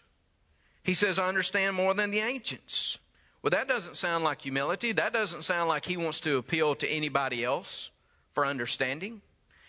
He 0.83 0.93
says, 0.93 1.19
I 1.19 1.27
understand 1.27 1.75
more 1.75 1.93
than 1.93 2.09
the 2.09 2.19
ancients. 2.19 2.97
Well, 3.41 3.49
that 3.49 3.67
doesn't 3.67 3.97
sound 3.97 4.23
like 4.23 4.39
humility. 4.39 4.93
That 4.93 5.11
doesn't 5.11 5.43
sound 5.43 5.67
like 5.67 5.83
he 5.83 5.97
wants 5.97 6.21
to 6.21 6.37
appeal 6.37 6.75
to 6.75 6.87
anybody 6.87 7.43
else 7.43 7.89
for 8.31 8.45
understanding. 8.45 9.19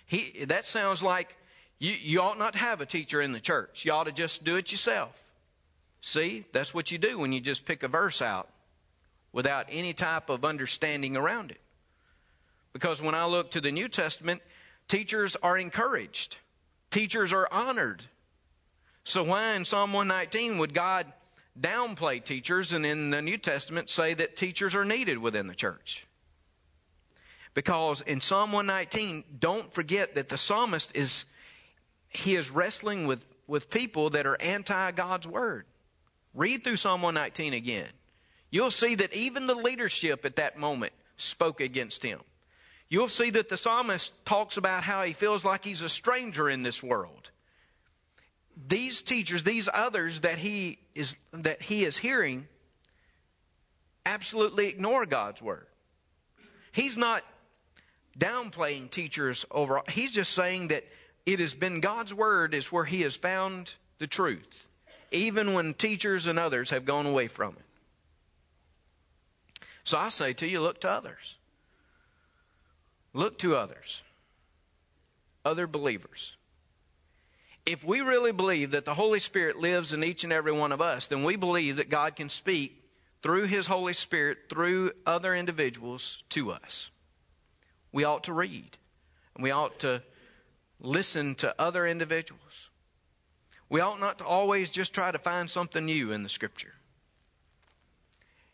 He, 0.07 0.44
that 0.44 0.64
sounds 0.64 1.02
like 1.02 1.37
you, 1.81 1.90
you 1.90 2.20
ought 2.20 2.38
not 2.38 2.52
to 2.52 2.61
have 2.61 2.81
a 2.81 2.87
teacher 2.87 3.20
in 3.20 3.33
the 3.33 3.40
church. 3.40 3.85
You 3.85 3.90
ought 3.90 4.05
to 4.05 4.12
just 4.12 4.44
do 4.44 4.55
it 4.55 4.70
yourself. 4.70 5.20
See, 6.02 6.44
that's 6.52 6.72
what 6.72 6.92
you 6.92 6.98
do 6.98 7.18
when 7.18 7.33
you 7.33 7.40
just 7.40 7.64
pick 7.64 7.83
a 7.83 7.88
verse 7.88 8.22
out 8.22 8.48
without 9.33 9.66
any 9.70 9.92
type 9.92 10.31
of 10.31 10.44
understanding 10.44 11.16
around 11.16 11.50
it. 11.50 11.61
Because 12.72 13.02
when 13.02 13.16
I 13.16 13.24
look 13.24 13.50
to 13.50 13.61
the 13.61 13.72
New 13.72 13.88
Testament, 13.88 14.40
teachers 14.87 15.35
are 15.42 15.59
encouraged, 15.59 16.38
teachers 16.90 17.33
are 17.33 17.49
honored. 17.51 18.05
So, 19.05 19.22
why 19.22 19.55
in 19.55 19.64
Psalm 19.64 19.92
119 19.92 20.59
would 20.59 20.75
God 20.75 21.07
downplay 21.59 22.22
teachers 22.22 22.72
and 22.72 22.85
in 22.85 23.11
the 23.11 23.22
New 23.22 23.38
Testament 23.38 23.88
say 23.88 24.14
that 24.14 24.37
teachers 24.37 24.75
are 24.75 24.85
needed 24.85 25.18
within 25.18 25.46
the 25.46 25.55
church? 25.55 26.07
Because 27.55 28.03
in 28.03 28.20
Psalm 28.20 28.53
119, 28.53 29.25
don't 29.38 29.72
forget 29.72 30.14
that 30.16 30.29
the 30.29 30.37
psalmist 30.37 30.94
is 30.94 31.25
he 32.09 32.35
is 32.35 32.51
wrestling 32.51 33.07
with, 33.07 33.25
with 33.46 33.70
people 33.70 34.11
that 34.11 34.27
are 34.27 34.37
anti 34.40 34.90
God's 34.92 35.27
word. 35.27 35.66
Read 36.35 36.64
through 36.64 36.77
Psalm 36.77 37.03
119 37.03 37.55
again. 37.55 37.88
You'll 38.51 38.70
see 38.70 38.94
that 38.96 39.14
even 39.14 39.46
the 39.46 39.55
leadership 39.55 40.25
at 40.25 40.37
that 40.37 40.59
moment 40.59 40.92
spoke 41.16 41.61
against 41.61 42.03
him. 42.03 42.20
You'll 42.88 43.09
see 43.09 43.31
that 43.31 43.49
the 43.49 43.57
psalmist 43.57 44.12
talks 44.25 44.57
about 44.57 44.85
how 44.85 45.03
he 45.03 45.12
feels 45.12 45.44
like 45.44 45.64
he's 45.64 45.83
a 45.83 45.88
stranger 45.88 46.49
in 46.49 46.62
this 46.62 46.83
world. 46.83 47.31
These 48.68 49.03
teachers, 49.03 49.42
these 49.42 49.68
others 49.72 50.20
that 50.20 50.38
he 50.38 50.79
is 50.94 51.16
that 51.33 51.61
he 51.61 51.85
is 51.85 51.99
hearing 51.99 52.46
absolutely 54.07 54.68
ignore 54.68 55.05
God's 55.05 55.42
word. 55.42 55.66
He's 56.72 56.96
not 56.96 57.22
downplaying 58.18 58.90
teachers 58.90 59.44
overall. 59.51 59.85
He's 59.88 60.12
just 60.12 60.33
saying 60.33 60.68
that 60.68 60.85
it 61.27 61.40
has 61.40 61.55
been 61.55 61.81
God's 61.81 62.14
word 62.14 62.55
is 62.55 62.70
where 62.72 62.85
he 62.85 63.03
has 63.03 63.16
found 63.16 63.75
the 63.99 64.07
truth 64.07 64.68
even 65.11 65.55
when 65.55 65.75
teachers 65.75 66.27
and 66.27 66.38
others 66.38 66.70
have 66.70 66.85
gone 66.85 67.07
away 67.07 67.29
from 67.29 67.57
it. 67.57 67.64
So 69.85 69.99
I 69.99 70.09
say 70.09 70.33
to 70.35 70.46
you, 70.46 70.61
look 70.61 70.81
to 70.81 70.90
others. 70.90 71.37
Look 73.16 73.38
to 73.38 73.57
others, 73.57 74.02
other 75.42 75.66
believers. 75.66 76.37
If 77.64 77.83
we 77.83 78.02
really 78.02 78.31
believe 78.31 78.72
that 78.72 78.85
the 78.85 78.92
Holy 78.92 79.20
Spirit 79.20 79.57
lives 79.57 79.94
in 79.94 80.05
each 80.05 80.22
and 80.22 80.35
every 80.35 80.52
one 80.52 80.70
of 80.70 80.83
us, 80.83 81.07
then 81.07 81.24
we 81.24 81.37
believe 81.37 81.76
that 81.76 81.88
God 81.88 82.14
can 82.14 82.29
speak 82.29 82.85
through 83.22 83.44
His 83.44 83.68
Holy 83.68 83.94
Spirit, 83.94 84.50
through 84.50 84.92
other 85.07 85.35
individuals 85.35 86.22
to 86.29 86.52
us. 86.52 86.90
We 87.90 88.05
ought 88.05 88.24
to 88.24 88.35
read, 88.35 88.76
and 89.35 89.42
we 89.42 89.50
ought 89.50 89.79
to 89.79 90.02
listen 90.79 91.37
to 91.37 91.55
other 91.59 91.87
individuals. 91.87 92.68
We 93.70 93.81
ought 93.81 93.98
not 93.98 94.18
to 94.18 94.26
always 94.26 94.68
just 94.68 94.92
try 94.92 95.11
to 95.11 95.18
find 95.18 95.48
something 95.48 95.87
new 95.87 96.12
in 96.12 96.22
the 96.22 96.29
Scripture. 96.29 96.74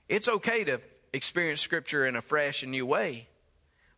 It's 0.08 0.28
okay 0.28 0.62
to 0.62 0.80
experience 1.12 1.60
Scripture 1.60 2.06
in 2.06 2.14
a 2.14 2.22
fresh 2.22 2.62
and 2.62 2.70
new 2.70 2.86
way. 2.86 3.26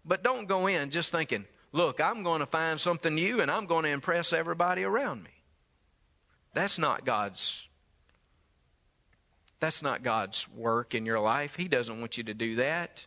But 0.04 0.22
don't 0.22 0.46
go 0.46 0.66
in 0.66 0.90
just 0.90 1.10
thinking, 1.10 1.46
look, 1.72 2.00
I'm 2.00 2.22
going 2.22 2.40
to 2.40 2.46
find 2.46 2.80
something 2.80 3.14
new 3.14 3.40
and 3.40 3.50
I'm 3.50 3.66
going 3.66 3.84
to 3.84 3.90
impress 3.90 4.32
everybody 4.32 4.84
around 4.84 5.22
me. 5.22 5.30
That's 6.52 6.78
not 6.78 7.04
God's 7.04 7.66
that's 9.60 9.82
not 9.82 10.02
God's 10.02 10.46
work 10.50 10.94
in 10.94 11.06
your 11.06 11.20
life. 11.20 11.56
He 11.56 11.68
doesn't 11.68 11.98
want 11.98 12.18
you 12.18 12.24
to 12.24 12.34
do 12.34 12.56
that. 12.56 13.06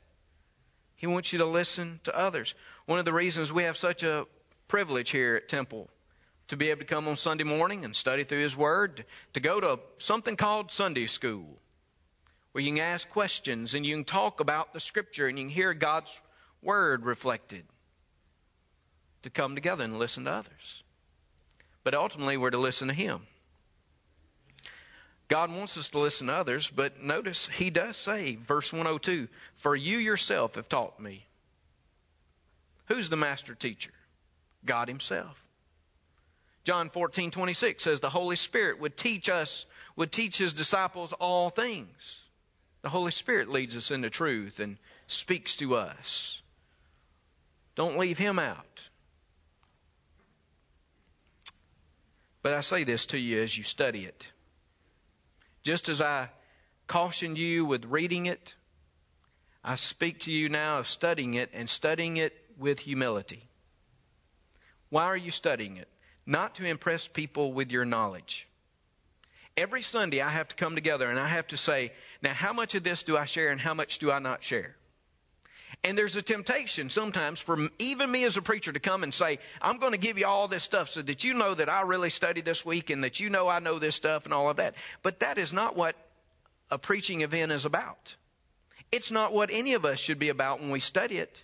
He 0.95 1.05
wants 1.05 1.31
you 1.31 1.37
to 1.37 1.45
listen 1.45 1.99
to 2.03 2.17
others. 2.17 2.55
One 2.87 2.97
of 2.97 3.05
the 3.05 3.13
reasons 3.13 3.53
we 3.53 3.63
have 3.63 3.77
such 3.77 4.01
a 4.01 4.25
privilege 4.67 5.11
here 5.11 5.35
at 5.35 5.47
Temple 5.47 5.87
to 6.47 6.57
be 6.57 6.69
able 6.69 6.79
to 6.79 6.85
come 6.85 7.07
on 7.07 7.15
Sunday 7.15 7.43
morning 7.43 7.85
and 7.85 7.95
study 7.95 8.23
through 8.23 8.41
His 8.41 8.57
Word, 8.57 9.05
to 9.33 9.39
go 9.39 9.59
to 9.59 9.79
something 9.97 10.35
called 10.35 10.71
Sunday 10.71 11.05
School, 11.05 11.59
where 12.53 12.63
you 12.63 12.71
can 12.71 12.81
ask 12.81 13.07
questions 13.07 13.75
and 13.75 13.85
you 13.85 13.95
can 13.95 14.05
talk 14.05 14.39
about 14.39 14.73
the 14.73 14.79
Scripture 14.79 15.27
and 15.27 15.37
you 15.37 15.45
can 15.45 15.53
hear 15.53 15.73
God's 15.73 16.21
Word 16.61 17.05
reflected, 17.05 17.63
to 19.23 19.29
come 19.29 19.55
together 19.55 19.83
and 19.83 19.99
listen 19.99 20.25
to 20.25 20.31
others. 20.31 20.83
But 21.83 21.93
ultimately, 21.93 22.37
we're 22.37 22.49
to 22.49 22.57
listen 22.57 22.87
to 22.87 22.93
Him. 22.93 23.21
God 25.27 25.51
wants 25.51 25.77
us 25.77 25.89
to 25.89 25.99
listen 25.99 26.27
to 26.27 26.33
others, 26.33 26.69
but 26.69 27.03
notice 27.03 27.47
He 27.47 27.69
does 27.69 27.97
say, 27.97 28.35
verse 28.35 28.71
102, 28.71 29.27
For 29.57 29.75
you 29.75 29.97
yourself 29.97 30.55
have 30.55 30.69
taught 30.69 30.99
me. 30.99 31.25
Who's 32.85 33.09
the 33.09 33.17
master 33.17 33.53
teacher? 33.53 33.91
God 34.65 34.87
Himself. 34.87 35.43
John 36.63 36.89
14, 36.89 37.31
26 37.31 37.83
says 37.83 37.99
the 37.99 38.09
Holy 38.09 38.35
Spirit 38.35 38.79
would 38.79 38.97
teach 38.97 39.29
us, 39.29 39.65
would 39.95 40.11
teach 40.11 40.37
His 40.37 40.53
disciples 40.53 41.13
all 41.13 41.49
things. 41.49 42.25
The 42.81 42.89
Holy 42.89 43.11
Spirit 43.11 43.49
leads 43.49 43.75
us 43.75 43.91
into 43.91 44.09
truth 44.09 44.59
and 44.59 44.77
speaks 45.07 45.55
to 45.57 45.75
us. 45.75 46.41
Don't 47.77 47.97
leave 47.97 48.17
Him 48.17 48.39
out. 48.39 48.89
But 52.41 52.53
I 52.53 52.61
say 52.61 52.83
this 52.83 53.05
to 53.07 53.19
you 53.19 53.39
as 53.39 53.55
you 53.55 53.63
study 53.63 54.03
it. 54.03 54.27
Just 55.61 55.87
as 55.87 56.01
I 56.01 56.29
cautioned 56.87 57.37
you 57.37 57.65
with 57.65 57.85
reading 57.85 58.25
it, 58.25 58.55
I 59.63 59.75
speak 59.75 60.19
to 60.21 60.31
you 60.31 60.49
now 60.49 60.79
of 60.79 60.87
studying 60.87 61.35
it 61.35 61.51
and 61.53 61.69
studying 61.69 62.17
it 62.17 62.33
with 62.57 62.79
humility. 62.79 63.47
Why 64.89 65.03
are 65.03 65.17
you 65.17 65.29
studying 65.29 65.77
it? 65.77 65.87
Not 66.25 66.55
to 66.55 66.65
impress 66.65 67.07
people 67.07 67.53
with 67.53 67.71
your 67.71 67.85
knowledge. 67.85 68.47
Every 69.55 69.83
Sunday, 69.83 70.21
I 70.21 70.29
have 70.29 70.47
to 70.47 70.55
come 70.55 70.73
together 70.73 71.09
and 71.09 71.19
I 71.19 71.27
have 71.27 71.47
to 71.47 71.57
say, 71.57 71.91
now, 72.23 72.33
how 72.33 72.53
much 72.53 72.73
of 72.73 72.83
this 72.83 73.03
do 73.03 73.17
I 73.17 73.25
share 73.25 73.49
and 73.49 73.61
how 73.61 73.73
much 73.75 73.99
do 73.99 74.11
I 74.11 74.19
not 74.19 74.43
share? 74.43 74.76
And 75.83 75.97
there's 75.97 76.15
a 76.15 76.21
temptation 76.21 76.89
sometimes 76.89 77.39
for 77.39 77.69
even 77.79 78.11
me 78.11 78.23
as 78.25 78.35
a 78.35 78.41
preacher 78.41 78.73
to 78.73 78.79
come 78.79 79.03
and 79.03 79.13
say, 79.13 79.39
I'm 79.61 79.77
going 79.77 79.93
to 79.93 79.97
give 79.97 80.17
you 80.17 80.25
all 80.25 80.47
this 80.47 80.63
stuff 80.63 80.89
so 80.89 81.01
that 81.01 81.23
you 81.23 81.33
know 81.33 81.53
that 81.53 81.69
I 81.69 81.81
really 81.81 82.09
studied 82.09 82.45
this 82.45 82.65
week 82.65 82.89
and 82.89 83.03
that 83.03 83.19
you 83.19 83.29
know 83.29 83.47
I 83.47 83.59
know 83.59 83.79
this 83.79 83.95
stuff 83.95 84.25
and 84.25 84.33
all 84.33 84.49
of 84.49 84.57
that. 84.57 84.75
But 85.01 85.19
that 85.21 85.37
is 85.37 85.53
not 85.53 85.77
what 85.77 85.95
a 86.69 86.77
preaching 86.77 87.21
event 87.21 87.51
is 87.51 87.65
about. 87.65 88.15
It's 88.91 89.11
not 89.11 89.33
what 89.33 89.49
any 89.51 89.73
of 89.73 89.85
us 89.85 89.99
should 89.99 90.19
be 90.19 90.29
about 90.29 90.59
when 90.59 90.69
we 90.69 90.79
study 90.79 91.17
it. 91.17 91.43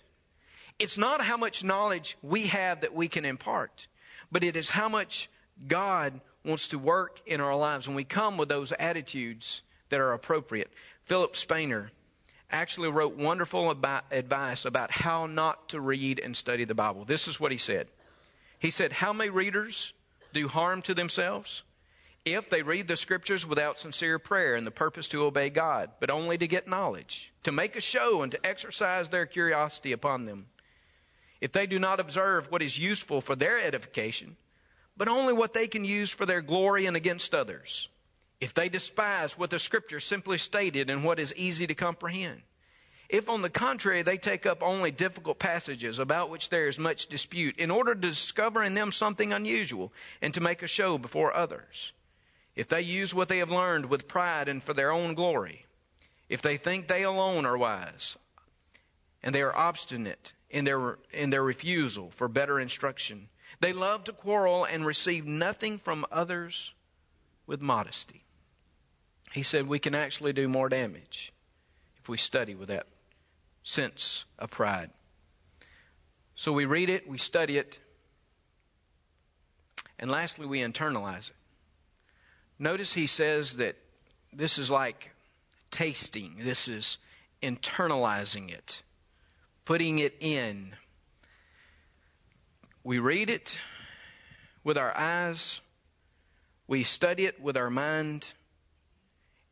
It's 0.78 0.98
not 0.98 1.20
how 1.20 1.36
much 1.36 1.62
knowledge 1.62 2.16
we 2.22 2.46
have 2.48 2.80
that 2.80 2.94
we 2.94 3.08
can 3.08 3.24
impart, 3.24 3.86
but 4.32 4.42
it 4.42 4.56
is 4.56 4.70
how 4.70 4.88
much 4.88 5.30
God 5.66 6.20
wants 6.44 6.68
to 6.68 6.78
work 6.78 7.20
in 7.26 7.40
our 7.40 7.56
lives 7.56 7.86
when 7.86 7.96
we 7.96 8.04
come 8.04 8.36
with 8.36 8.48
those 8.48 8.72
attitudes 8.72 9.62
that 9.88 10.00
are 10.00 10.12
appropriate. 10.12 10.70
Philip 11.04 11.34
Spener 11.34 11.90
actually 12.50 12.88
wrote 12.88 13.16
wonderful 13.16 13.70
about 13.70 14.04
advice 14.10 14.64
about 14.64 14.90
how 14.90 15.26
not 15.26 15.68
to 15.70 15.80
read 15.80 16.20
and 16.20 16.36
study 16.36 16.64
the 16.64 16.74
Bible. 16.74 17.04
This 17.04 17.26
is 17.28 17.40
what 17.40 17.52
he 17.52 17.58
said. 17.58 17.88
He 18.58 18.70
said, 18.70 18.92
How 18.92 19.12
may 19.12 19.28
readers 19.28 19.92
do 20.32 20.48
harm 20.48 20.82
to 20.82 20.94
themselves? 20.94 21.62
If 22.24 22.48
they 22.48 22.62
read 22.62 22.88
the 22.88 22.96
scriptures 22.96 23.46
without 23.46 23.78
sincere 23.78 24.18
prayer 24.18 24.56
and 24.56 24.66
the 24.66 24.70
purpose 24.70 25.08
to 25.08 25.24
obey 25.24 25.50
God, 25.50 25.90
but 26.00 26.10
only 26.10 26.38
to 26.38 26.46
get 26.46 26.66
knowledge, 26.66 27.32
to 27.42 27.52
make 27.52 27.76
a 27.76 27.82
show 27.82 28.22
and 28.22 28.32
to 28.32 28.46
exercise 28.46 29.10
their 29.10 29.26
curiosity 29.26 29.92
upon 29.92 30.24
them. 30.24 30.46
If 31.42 31.52
they 31.52 31.66
do 31.66 31.78
not 31.78 32.00
observe 32.00 32.50
what 32.50 32.62
is 32.62 32.78
useful 32.78 33.20
for 33.20 33.36
their 33.36 33.60
edification, 33.60 34.36
but 34.96 35.08
only 35.08 35.34
what 35.34 35.52
they 35.52 35.66
can 35.66 35.84
use 35.84 36.10
for 36.10 36.24
their 36.24 36.40
glory 36.40 36.86
and 36.86 36.96
against 36.96 37.34
others 37.34 37.88
if 38.44 38.52
they 38.52 38.68
despise 38.68 39.38
what 39.38 39.48
the 39.48 39.58
scripture 39.58 39.98
simply 39.98 40.36
stated 40.36 40.90
and 40.90 41.02
what 41.02 41.18
is 41.18 41.34
easy 41.34 41.66
to 41.66 41.74
comprehend, 41.74 42.42
if 43.08 43.26
on 43.26 43.40
the 43.40 43.48
contrary 43.48 44.02
they 44.02 44.18
take 44.18 44.44
up 44.44 44.62
only 44.62 44.90
difficult 44.90 45.38
passages 45.38 45.98
about 45.98 46.28
which 46.28 46.50
there 46.50 46.68
is 46.68 46.78
much 46.78 47.06
dispute 47.06 47.56
in 47.56 47.70
order 47.70 47.94
to 47.94 48.08
discover 48.08 48.62
in 48.62 48.74
them 48.74 48.92
something 48.92 49.32
unusual 49.32 49.94
and 50.20 50.34
to 50.34 50.42
make 50.42 50.62
a 50.62 50.66
show 50.66 50.98
before 50.98 51.34
others, 51.34 51.94
if 52.54 52.68
they 52.68 52.82
use 52.82 53.14
what 53.14 53.28
they 53.28 53.38
have 53.38 53.50
learned 53.50 53.86
with 53.86 54.08
pride 54.08 54.46
and 54.46 54.62
for 54.62 54.74
their 54.74 54.92
own 54.92 55.14
glory, 55.14 55.64
if 56.28 56.42
they 56.42 56.58
think 56.58 56.86
they 56.86 57.02
alone 57.02 57.46
are 57.46 57.56
wise, 57.56 58.18
and 59.22 59.34
they 59.34 59.40
are 59.40 59.56
obstinate 59.56 60.34
in 60.50 60.66
their, 60.66 60.98
in 61.14 61.30
their 61.30 61.42
refusal 61.42 62.10
for 62.10 62.28
better 62.28 62.60
instruction, 62.60 63.30
they 63.60 63.72
love 63.72 64.04
to 64.04 64.12
quarrel 64.12 64.66
and 64.66 64.84
receive 64.84 65.24
nothing 65.24 65.78
from 65.78 66.04
others 66.12 66.74
with 67.46 67.62
modesty. 67.62 68.23
He 69.34 69.42
said 69.42 69.66
we 69.66 69.80
can 69.80 69.96
actually 69.96 70.32
do 70.32 70.46
more 70.46 70.68
damage 70.68 71.32
if 71.98 72.08
we 72.08 72.16
study 72.16 72.54
with 72.54 72.68
that 72.68 72.86
sense 73.64 74.26
of 74.38 74.52
pride. 74.52 74.90
So 76.36 76.52
we 76.52 76.66
read 76.66 76.88
it, 76.88 77.08
we 77.08 77.18
study 77.18 77.58
it, 77.58 77.80
and 79.98 80.08
lastly, 80.08 80.46
we 80.46 80.60
internalize 80.60 81.30
it. 81.30 81.36
Notice 82.60 82.92
he 82.92 83.08
says 83.08 83.56
that 83.56 83.74
this 84.32 84.56
is 84.56 84.70
like 84.70 85.10
tasting, 85.72 86.36
this 86.38 86.68
is 86.68 86.98
internalizing 87.42 88.52
it, 88.52 88.82
putting 89.64 89.98
it 89.98 90.14
in. 90.20 90.76
We 92.84 93.00
read 93.00 93.30
it 93.30 93.58
with 94.62 94.78
our 94.78 94.96
eyes, 94.96 95.60
we 96.68 96.84
study 96.84 97.24
it 97.24 97.42
with 97.42 97.56
our 97.56 97.70
mind 97.70 98.28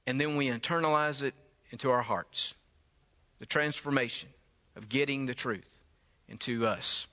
and 0.06 0.20
then 0.20 0.36
we 0.36 0.48
internalize 0.48 1.22
it 1.22 1.34
into 1.70 1.90
our 1.90 2.02
hearts. 2.02 2.54
The 3.38 3.46
transformation 3.46 4.28
of 4.76 4.88
getting 4.88 5.26
the 5.26 5.34
truth 5.34 5.82
into 6.28 6.66
us. 6.66 7.06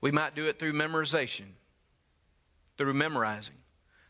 We 0.00 0.10
might 0.10 0.34
do 0.34 0.46
it 0.46 0.58
through 0.58 0.72
memorization, 0.72 1.46
through 2.76 2.94
memorizing. 2.94 3.54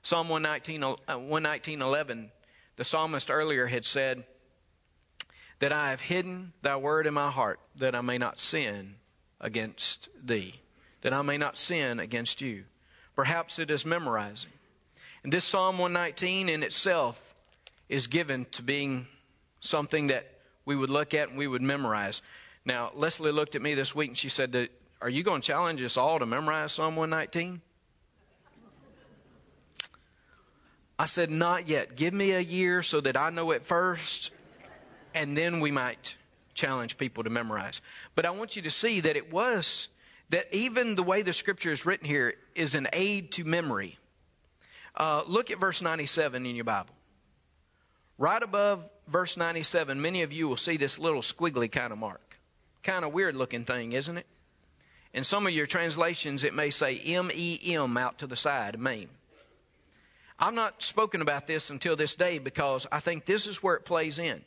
Psalm 0.03 0.29
119, 0.29 0.83
uh, 0.83 1.19
119 1.19 1.83
11, 1.83 2.33
the 2.77 2.85
psalmist 2.85 3.31
earlier 3.31 3.67
had 3.67 3.85
said, 3.85 4.25
That 5.61 5.73
I 5.73 5.91
have 5.91 6.01
hidden 6.01 6.53
thy 6.63 6.77
word 6.77 7.07
in 7.07 7.15
my 7.15 7.31
heart, 7.31 7.61
that 7.77 7.95
I 7.95 8.01
may 8.01 8.19
not 8.19 8.39
sin 8.39 8.97
against 9.41 10.09
thee, 10.21 10.61
that 11.03 11.13
I 11.13 11.23
may 11.23 11.39
not 11.39 11.57
sin 11.57 12.01
against 12.01 12.41
you. 12.41 12.65
Perhaps 13.15 13.59
it 13.59 13.71
is 13.71 13.85
memorizing. 13.85 14.53
And 15.23 15.33
this 15.33 15.45
Psalm 15.45 15.79
119 15.79 16.49
in 16.49 16.63
itself 16.63 17.32
is 17.89 18.07
given 18.07 18.47
to 18.53 18.63
being 18.63 19.07
something 19.61 20.09
that 20.09 20.27
we 20.65 20.77
would 20.77 20.91
look 20.91 21.15
at 21.15 21.29
and 21.29 21.39
we 21.39 21.47
would 21.47 21.63
memorize. 21.63 22.23
Now, 22.65 22.93
Leslie 22.95 23.33
looked 23.33 23.55
at 23.55 23.63
me 23.63 23.75
this 23.75 23.95
week 23.95 24.11
and 24.11 24.19
she 24.19 24.29
said, 24.29 24.69
Are 25.01 25.11
you 25.11 25.23
going 25.23 25.41
to 25.41 25.47
challenge 25.47 25.83
us 25.83 25.97
all 25.97 26.19
to 26.19 26.27
memorize 26.27 26.73
Psalm 26.73 26.97
119? 26.97 27.61
I 30.99 31.07
said, 31.07 31.31
Not 31.31 31.69
yet. 31.69 31.97
Give 31.97 32.15
me 32.15 32.33
a 32.33 32.41
year 32.41 32.83
so 32.83 33.01
that 33.01 33.17
I 33.17 33.31
know 33.31 33.51
it 33.51 33.65
first, 33.65 34.31
and 35.15 35.37
then 35.37 35.61
we 35.61 35.71
might 35.71 36.15
challenge 36.55 36.99
people 36.99 37.25
to 37.25 37.31
memorize. 37.31 37.81
But 38.15 38.27
I 38.27 38.31
want 38.31 38.57
you 38.57 38.63
to 38.63 38.71
see 38.71 39.01
that 39.01 39.17
it 39.17 39.33
was, 39.33 39.89
that 40.31 40.47
even 40.55 40.95
the 40.95 41.03
way 41.03 41.23
the 41.23 41.33
scripture 41.33 41.73
is 41.73 41.85
written 41.85 42.07
here 42.07 42.35
is 42.55 42.75
an 42.75 42.87
aid 42.93 43.33
to 43.33 43.45
memory. 43.45 43.99
Uh, 44.95 45.23
look 45.27 45.51
at 45.51 45.59
verse 45.59 45.83
97 45.83 46.47
in 46.47 46.55
your 46.55 46.65
Bible. 46.65 46.95
Right 48.23 48.41
above 48.45 48.89
verse 49.09 49.37
97, 49.37 50.01
many 50.01 50.23
of 50.23 50.31
you 50.33 50.47
will 50.47 50.57
see 50.57 50.77
this 50.77 50.97
little 50.97 51.23
squiggly 51.23 51.69
kind 51.69 51.93
of 51.93 51.99
mark. 51.99 52.39
Kind 52.85 53.05
of 53.05 53.13
weird 53.13 53.35
looking 53.35 53.65
thing, 53.65 53.91
isn't 53.91 54.17
it? 54.17 54.27
In 55.13 55.25
some 55.25 55.45
of 55.45 55.53
your 55.53 55.67
translations, 55.67 56.45
it 56.45 56.55
may 56.55 56.71
say 56.71 57.01
M 57.05 57.33
E 57.35 57.59
M 57.75 57.97
out 57.97 58.19
to 58.19 58.29
the 58.29 58.37
side, 58.37 58.79
MAME. 58.79 59.09
I've 60.39 60.55
not 60.55 60.85
spoken 60.85 61.21
about 61.21 61.49
this 61.49 61.69
until 61.69 61.97
this 61.97 62.15
day 62.15 62.39
because 62.39 62.87
I 62.93 63.01
think 63.01 63.27
this 63.27 63.49
is 63.49 63.61
where 63.61 63.75
it 63.75 63.85
plays 63.85 64.21
in. 64.21 64.45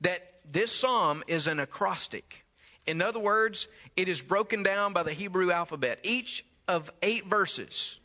That 0.00 0.40
this 0.50 0.72
psalm 0.72 1.22
is 1.28 1.46
an 1.46 1.60
acrostic. 1.60 2.44
In 2.88 3.00
other 3.00 3.20
words, 3.20 3.68
it 3.96 4.08
is 4.08 4.20
broken 4.20 4.64
down 4.64 4.92
by 4.92 5.04
the 5.04 5.12
Hebrew 5.12 5.52
alphabet. 5.52 6.00
Each 6.02 6.44
of 6.66 6.90
eight 7.02 7.26
verses 7.26 8.00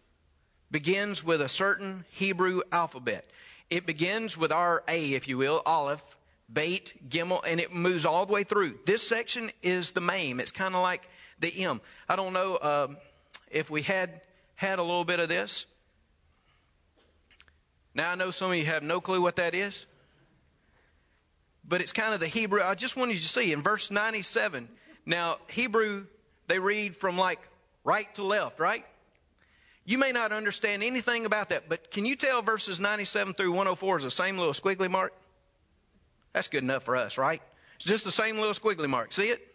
begins 0.70 1.24
with 1.24 1.42
a 1.42 1.50
certain 1.50 2.06
Hebrew 2.12 2.62
alphabet. 2.72 3.26
It 3.70 3.86
begins 3.86 4.38
with 4.38 4.52
our 4.52 4.84
A, 4.88 5.14
if 5.14 5.28
you 5.28 5.38
will, 5.38 5.62
Aleph, 5.66 6.04
Beit, 6.52 7.10
Gimel, 7.10 7.42
and 7.46 7.60
it 7.60 7.72
moves 7.74 8.06
all 8.06 8.26
the 8.26 8.34
way 8.34 8.44
through. 8.44 8.80
This 8.86 9.08
section 9.08 9.52
is 9.62 9.92
the 9.92 10.02
main. 10.02 10.40
It's 10.40 10.52
kind 10.52 10.76
of 10.76 10.82
like 10.82 11.08
the 11.40 11.64
M. 11.64 11.82
I 12.08 12.16
don't 12.16 12.34
know 12.34 12.56
uh, 12.56 12.88
if 13.52 13.70
we 13.70 13.84
had 13.84 14.22
had 14.56 14.80
a 14.80 14.84
little 14.84 15.06
bit 15.06 15.20
of 15.20 15.30
this. 15.30 15.66
Now 17.94 18.12
I 18.12 18.16
know 18.16 18.32
some 18.32 18.52
of 18.52 18.58
you 18.58 18.66
have 18.66 18.84
no 18.84 19.00
clue 19.02 19.22
what 19.22 19.36
that 19.36 19.54
is, 19.54 19.86
but 21.68 21.82
it's 21.82 21.94
kind 21.94 22.14
of 22.14 22.20
the 22.20 22.28
Hebrew. 22.28 22.62
I 22.62 22.74
just 22.76 22.98
wanted 22.98 23.14
you 23.14 23.20
to 23.20 23.28
see 23.28 23.52
in 23.52 23.62
verse 23.62 23.92
97. 23.92 24.68
Now 25.06 25.38
Hebrew, 25.48 26.08
they 26.48 26.60
read 26.60 26.96
from 26.96 27.18
like 27.18 27.40
right 27.84 28.14
to 28.16 28.24
left, 28.24 28.60
right? 28.60 28.86
You 29.90 29.98
may 29.98 30.12
not 30.12 30.32
understand 30.32 30.84
anything 30.84 31.26
about 31.26 31.50
that, 31.50 31.68
but 31.68 31.90
can 31.90 32.06
you 32.06 32.16
tell 32.16 32.44
verses 32.44 32.80
97 32.80 33.34
through 33.34 33.50
104 33.50 33.98
is 33.98 34.04
the 34.04 34.12
same 34.12 34.38
little 34.38 34.54
squiggly 34.54 34.88
mark? 34.88 35.14
That's 36.32 36.48
good 36.48 36.62
enough 36.62 36.84
for 36.84 36.96
us, 36.96 37.18
right? 37.18 37.42
It's 37.78 37.86
just 37.86 38.04
the 38.04 38.12
same 38.12 38.38
little 38.38 38.54
squiggly 38.54 38.88
mark. 38.88 39.14
See 39.14 39.30
it? 39.30 39.48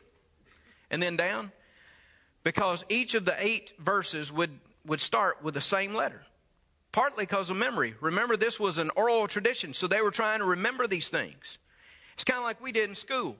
And 0.90 1.00
then 1.00 1.16
down. 1.16 1.52
Because 2.42 2.84
each 2.88 3.14
of 3.14 3.24
the 3.24 3.36
eight 3.38 3.74
verses 3.78 4.32
would, 4.32 4.58
would 4.84 5.00
start 5.00 5.40
with 5.44 5.54
the 5.54 5.60
same 5.60 5.94
letter. 5.94 6.22
Partly 6.90 7.26
because 7.26 7.48
of 7.48 7.56
memory. 7.56 7.94
Remember, 8.00 8.36
this 8.36 8.58
was 8.58 8.76
an 8.76 8.90
oral 8.96 9.28
tradition, 9.28 9.72
so 9.72 9.86
they 9.86 10.00
were 10.00 10.10
trying 10.10 10.40
to 10.40 10.46
remember 10.46 10.88
these 10.88 11.10
things. 11.10 11.58
It's 12.14 12.24
kind 12.24 12.38
of 12.38 12.44
like 12.44 12.60
we 12.60 12.72
did 12.72 12.88
in 12.88 12.96
school. 12.96 13.36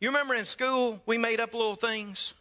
You 0.00 0.08
remember 0.08 0.34
in 0.34 0.46
school, 0.46 1.02
we 1.04 1.18
made 1.18 1.38
up 1.38 1.52
little 1.52 1.76
things? 1.76 2.32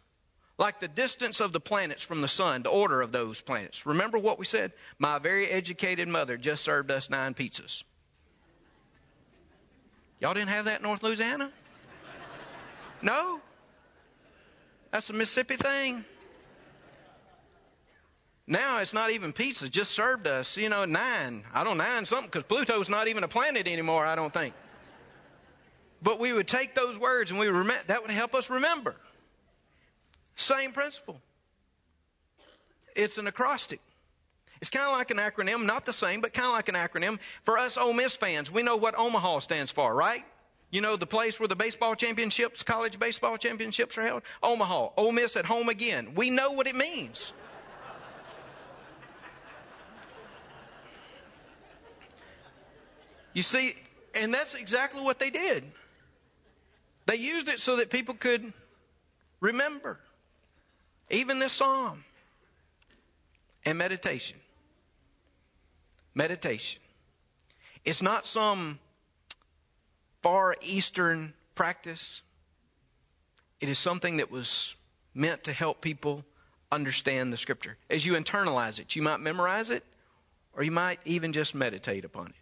Like 0.58 0.80
the 0.80 0.88
distance 0.88 1.40
of 1.40 1.52
the 1.52 1.60
planets 1.60 2.04
from 2.04 2.22
the 2.22 2.28
sun, 2.28 2.64
the 2.64 2.70
order 2.70 3.02
of 3.02 3.12
those 3.12 3.42
planets. 3.42 3.86
Remember 3.86 4.20
what 4.20 4.38
we 4.38 4.46
said? 4.46 4.72
My 5.00 5.18
very 5.18 5.48
educated 5.48 6.08
mother 6.08 6.38
just 6.38 6.64
served 6.64 6.92
us 6.92 7.10
nine 7.10 7.34
pizzas. 7.34 7.84
Y'all 10.20 10.34
didn't 10.34 10.50
have 10.50 10.66
that 10.66 10.78
in 10.78 10.84
North 10.84 11.04
Louisiana? 11.04 11.52
No? 13.02 13.42
That's 14.92 15.10
a 15.10 15.14
Mississippi 15.14 15.56
thing. 15.56 16.06
Now 18.46 18.80
it's 18.80 18.94
not 18.94 19.12
even 19.12 19.34
pizza, 19.34 19.70
just 19.70 19.92
served 19.92 20.28
us, 20.28 20.58
you 20.58 20.70
know, 20.70 20.86
nine. 20.86 21.44
I 21.54 21.64
don't 21.64 21.78
nine 21.78 22.06
something 22.06 22.28
because 22.28 22.44
Pluto's 22.44 22.90
not 22.90 23.08
even 23.08 23.24
a 23.24 23.28
planet 23.28 23.68
anymore, 23.68 24.06
I 24.06 24.16
don't 24.16 24.34
think. 24.34 24.54
But 26.02 26.20
we 26.20 26.34
would 26.34 26.48
take 26.48 26.76
those 26.76 27.00
words 27.00 27.32
and 27.32 27.40
we 27.40 27.48
would 27.48 27.58
remember, 27.58 27.84
that 27.88 28.02
would 28.02 28.12
help 28.12 28.36
us 28.36 28.50
remember. 28.50 28.96
Same 30.36 30.72
principle. 30.72 31.22
It's 32.96 33.18
an 33.18 33.28
acrostic. 33.28 33.80
It's 34.62 34.70
kind 34.70 34.86
of 34.86 34.94
like 34.94 35.12
an 35.12 35.18
acronym, 35.18 35.66
not 35.66 35.86
the 35.86 35.94
same, 35.94 36.22
but 36.22 36.34
kind 36.34 36.48
of 36.48 36.54
like 36.54 36.70
an 36.70 36.76
acronym. 36.76 37.20
For 37.44 37.58
us 37.58 37.78
Ole 37.78 37.94
Miss 37.94 38.16
fans, 38.16 38.50
we 38.50 38.64
know 38.64 38.78
what 38.78 38.98
Omaha 38.98 39.40
stands 39.40 39.72
for, 39.72 39.94
right? 39.94 40.24
You 40.72 40.82
know 40.82 40.96
the 40.96 41.06
place 41.06 41.40
where 41.40 41.48
the 41.48 41.56
baseball 41.56 41.96
championships, 41.96 42.64
college 42.64 42.98
baseball 42.98 43.38
championships 43.38 43.98
are 43.98 44.04
held? 44.04 44.24
Omaha. 44.42 44.90
Ole 44.98 45.12
Miss 45.12 45.36
at 45.36 45.46
home 45.46 45.70
again. 45.70 46.16
We 46.16 46.30
know 46.30 46.52
what 46.54 46.66
it 46.66 46.76
means. 46.76 47.34
You 53.34 53.44
see, 53.44 53.74
and 54.16 54.34
that's 54.34 54.54
exactly 54.54 55.02
what 55.02 55.20
they 55.20 55.30
did. 55.30 55.64
They 57.06 57.16
used 57.16 57.48
it 57.48 57.60
so 57.60 57.76
that 57.78 57.90
people 57.90 58.14
could 58.14 58.54
remember. 59.42 60.00
Even 61.14 61.40
this 61.40 61.54
psalm. 61.54 62.04
And 63.66 63.78
meditation 63.78 64.38
meditation. 66.16 66.82
It's 67.86 68.02
not 68.02 68.26
some 68.26 68.80
far 70.22 70.56
eastern 70.62 71.34
practice. 71.56 72.22
It 73.60 73.70
is 73.70 73.80
something 73.80 74.18
that 74.18 74.32
was 74.32 74.76
meant 75.14 75.44
to 75.46 75.54
help 75.54 75.82
people 75.82 76.24
understand 76.72 77.32
the 77.32 77.38
scripture. 77.38 77.78
As 77.90 78.06
you 78.06 78.14
internalize 78.14 78.80
it, 78.80 78.96
you 78.96 79.02
might 79.02 79.20
memorize 79.20 79.70
it 79.70 79.84
or 80.54 80.64
you 80.64 80.72
might 80.72 81.00
even 81.06 81.34
just 81.34 81.56
meditate 81.56 82.06
upon 82.06 82.28
it. 82.28 82.36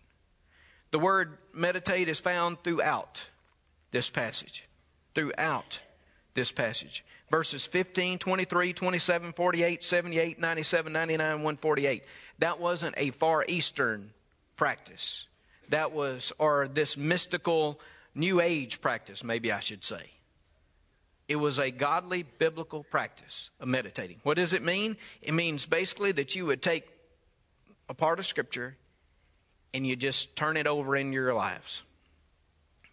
The 0.91 0.99
word 0.99 1.37
meditate 1.53 2.07
is 2.07 2.19
found 2.19 2.63
throughout 2.63 3.27
this 3.91 4.09
passage. 4.09 4.67
Throughout 5.15 5.79
this 6.33 6.51
passage. 6.51 7.03
Verses 7.31 7.65
15, 7.65 8.19
23, 8.19 8.73
27, 8.73 9.33
48, 9.33 9.83
78, 9.83 10.39
97, 10.39 10.93
99, 10.93 11.27
148 11.29 12.03
that 12.41 12.59
wasn't 12.59 12.95
a 12.97 13.11
Far 13.11 13.45
Eastern 13.47 14.11
practice. 14.55 15.27
That 15.69 15.93
was, 15.93 16.33
or 16.37 16.67
this 16.67 16.97
mystical 16.97 17.79
New 18.13 18.41
Age 18.41 18.81
practice, 18.81 19.23
maybe 19.23 19.51
I 19.51 19.61
should 19.61 19.83
say. 19.83 20.09
It 21.27 21.37
was 21.37 21.59
a 21.59 21.71
godly 21.71 22.23
biblical 22.23 22.83
practice 22.83 23.51
of 23.59 23.69
meditating. 23.69 24.19
What 24.23 24.35
does 24.35 24.51
it 24.53 24.63
mean? 24.63 24.97
It 25.21 25.33
means 25.33 25.65
basically 25.65 26.11
that 26.13 26.35
you 26.35 26.47
would 26.47 26.61
take 26.61 26.85
a 27.87 27.93
part 27.93 28.19
of 28.19 28.25
Scripture 28.25 28.75
and 29.73 29.87
you 29.87 29.95
just 29.95 30.35
turn 30.35 30.57
it 30.57 30.67
over 30.67 30.95
in 30.95 31.13
your 31.13 31.33
lives. 31.33 31.83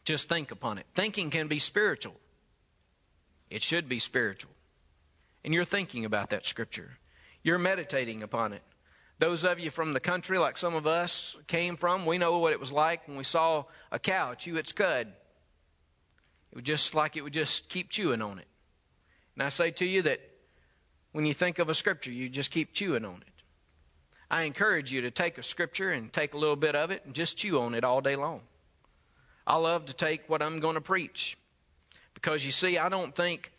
Just 0.05 0.29
think 0.29 0.53
upon 0.53 0.79
it. 0.79 0.87
Thinking 0.95 1.31
can 1.31 1.49
be 1.49 1.59
spiritual, 1.59 2.15
it 3.51 3.63
should 3.63 3.89
be 3.89 3.99
spiritual. 3.99 4.53
And 5.45 5.55
you're 5.55 5.65
thinking 5.65 6.05
about 6.05 6.31
that 6.31 6.47
Scripture, 6.47 6.99
you're 7.43 7.59
meditating 7.59 8.23
upon 8.23 8.53
it. 8.53 8.63
Those 9.19 9.45
of 9.45 9.59
you 9.59 9.71
from 9.71 9.95
the 9.95 10.01
country, 10.01 10.39
like 10.39 10.57
some 10.57 10.75
of 10.75 10.87
us 10.87 11.35
came 11.49 11.77
from, 11.77 12.07
we 12.07 12.19
know 12.19 12.39
what 12.39 12.53
it 12.53 12.61
was 12.61 12.71
like 12.71 13.09
when 13.09 13.17
we 13.17 13.25
saw 13.25 13.65
a 13.91 13.99
cow 13.99 14.35
chew 14.35 14.57
its 14.57 14.73
cud. 14.73 15.09
It 16.53 16.57
was 16.57 16.65
just 16.65 16.95
like 16.95 17.17
it 17.17 17.23
would 17.23 17.33
just 17.33 17.69
keep 17.69 17.91
chewing 17.91 18.23
on 18.23 18.39
it. 18.39 18.47
And 19.35 19.43
I 19.43 19.49
say 19.49 19.71
to 19.73 19.85
you 19.85 20.03
that 20.03 20.21
when 21.13 21.27
you 21.27 21.35
think 21.35 21.59
of 21.59 21.69
a 21.69 21.75
scripture, 21.75 22.13
you 22.13 22.29
just 22.29 22.51
keep 22.51 22.73
chewing 22.73 23.05
on 23.05 23.23
it. 23.27 23.43
I 24.31 24.43
encourage 24.43 24.93
you 24.93 25.01
to 25.01 25.11
take 25.11 25.39
a 25.39 25.43
scripture 25.43 25.91
and 25.91 26.13
take 26.13 26.35
a 26.35 26.39
little 26.39 26.57
bit 26.57 26.77
of 26.77 26.91
it 26.91 27.03
and 27.05 27.15
just 27.15 27.39
chew 27.39 27.59
on 27.61 27.75
it 27.75 27.83
all 27.83 28.01
day 28.01 28.15
long. 28.15 28.43
I 29.47 29.57
love 29.57 29.87
to 29.87 29.95
take 29.95 30.29
what 30.29 30.43
I'm 30.43 30.61
going 30.61 30.75
to 30.75 30.81
preach 30.81 31.38
because 32.21 32.45
you 32.45 32.51
see, 32.51 32.79
I 32.79 32.89
don't 32.89 33.15
think 33.15 33.53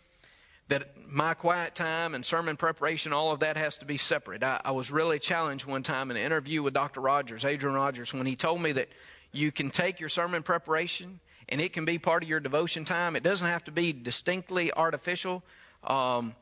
that 0.68 0.90
my 1.10 1.34
quiet 1.34 1.76
time 1.76 2.14
and 2.14 2.26
sermon 2.26 2.58
preparation, 2.58 3.14
all 3.14 3.32
of 3.32 3.40
that 3.40 3.56
has 3.56 3.78
to 3.78 3.86
be 3.86 3.96
separate. 3.96 4.44
I, 4.44 4.60
I, 4.66 4.72
was 4.72 4.92
really 4.92 5.18
challenged 5.18 5.66
one 5.66 5.82
time 5.82 6.12
in 6.12 6.18
an 6.18 6.24
interview 6.24 6.62
with 6.62 6.74
Dr. 6.74 7.00
Rogers, 7.00 7.46
Adrian 7.46 7.74
Rogers, 7.74 8.14
when 8.14 8.26
he 8.26 8.36
told 8.36 8.62
me 8.62 8.74
that 8.74 8.90
you 9.32 9.54
can 9.54 9.70
take 9.72 10.02
your 10.02 10.10
sermon 10.10 10.44
preparation 10.44 11.22
and 11.48 11.62
it 11.62 11.72
can 11.72 11.86
be 11.86 11.98
part 11.98 12.22
of 12.22 12.28
your 12.28 12.42
devotion 12.42 12.84
time. 12.84 13.16
It 13.16 13.24
doesn't 13.24 13.48
have 13.48 13.64
to 13.64 13.72
be 13.72 13.94
distinctly 13.94 14.74
artificial. 14.74 15.42
Um, 15.86 16.36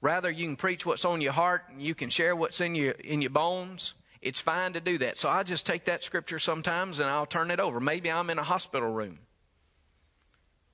rather, 0.00 0.30
you 0.30 0.46
can 0.46 0.56
preach 0.56 0.86
what's 0.86 1.04
on 1.04 1.20
your 1.20 1.32
heart 1.32 1.64
and 1.68 1.82
you 1.82 1.96
can 1.96 2.10
share 2.10 2.36
what's 2.36 2.60
in 2.60 2.76
your 2.76 2.92
in 2.92 3.20
your 3.22 3.30
bones. 3.30 3.94
It's 4.22 4.40
fine 4.40 4.74
to 4.74 4.80
do 4.80 4.98
that. 4.98 5.18
So 5.18 5.28
I 5.28 5.42
just 5.42 5.66
take 5.66 5.86
that 5.86 6.04
scripture 6.04 6.38
sometimes 6.38 7.00
and 7.00 7.10
I'll 7.10 7.26
turn 7.26 7.50
it 7.50 7.58
over. 7.58 7.80
Maybe 7.80 8.10
I'm 8.10 8.30
in 8.30 8.38
a 8.38 8.44
hospital 8.44 8.92
room 8.92 9.18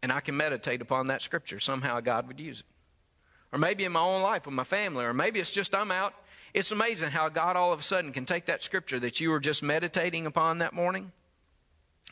and 0.02 0.12
I 0.12 0.20
can 0.20 0.36
meditate 0.36 0.80
upon 0.80 1.06
that 1.08 1.22
scripture. 1.22 1.60
Somehow 1.60 2.00
God 2.00 2.26
would 2.28 2.40
use 2.40 2.60
it 2.60 2.66
or 3.52 3.58
maybe 3.58 3.84
in 3.84 3.92
my 3.92 4.00
own 4.00 4.22
life 4.22 4.46
with 4.46 4.54
my 4.54 4.64
family, 4.64 5.04
or 5.04 5.12
maybe 5.12 5.38
it's 5.38 5.50
just 5.50 5.74
I'm 5.74 5.90
out. 5.90 6.14
It's 6.54 6.70
amazing 6.70 7.10
how 7.10 7.28
God 7.28 7.56
all 7.56 7.72
of 7.72 7.80
a 7.80 7.82
sudden 7.82 8.12
can 8.12 8.24
take 8.24 8.46
that 8.46 8.62
scripture 8.62 8.98
that 9.00 9.20
you 9.20 9.30
were 9.30 9.40
just 9.40 9.62
meditating 9.62 10.26
upon 10.26 10.58
that 10.58 10.72
morning 10.72 11.12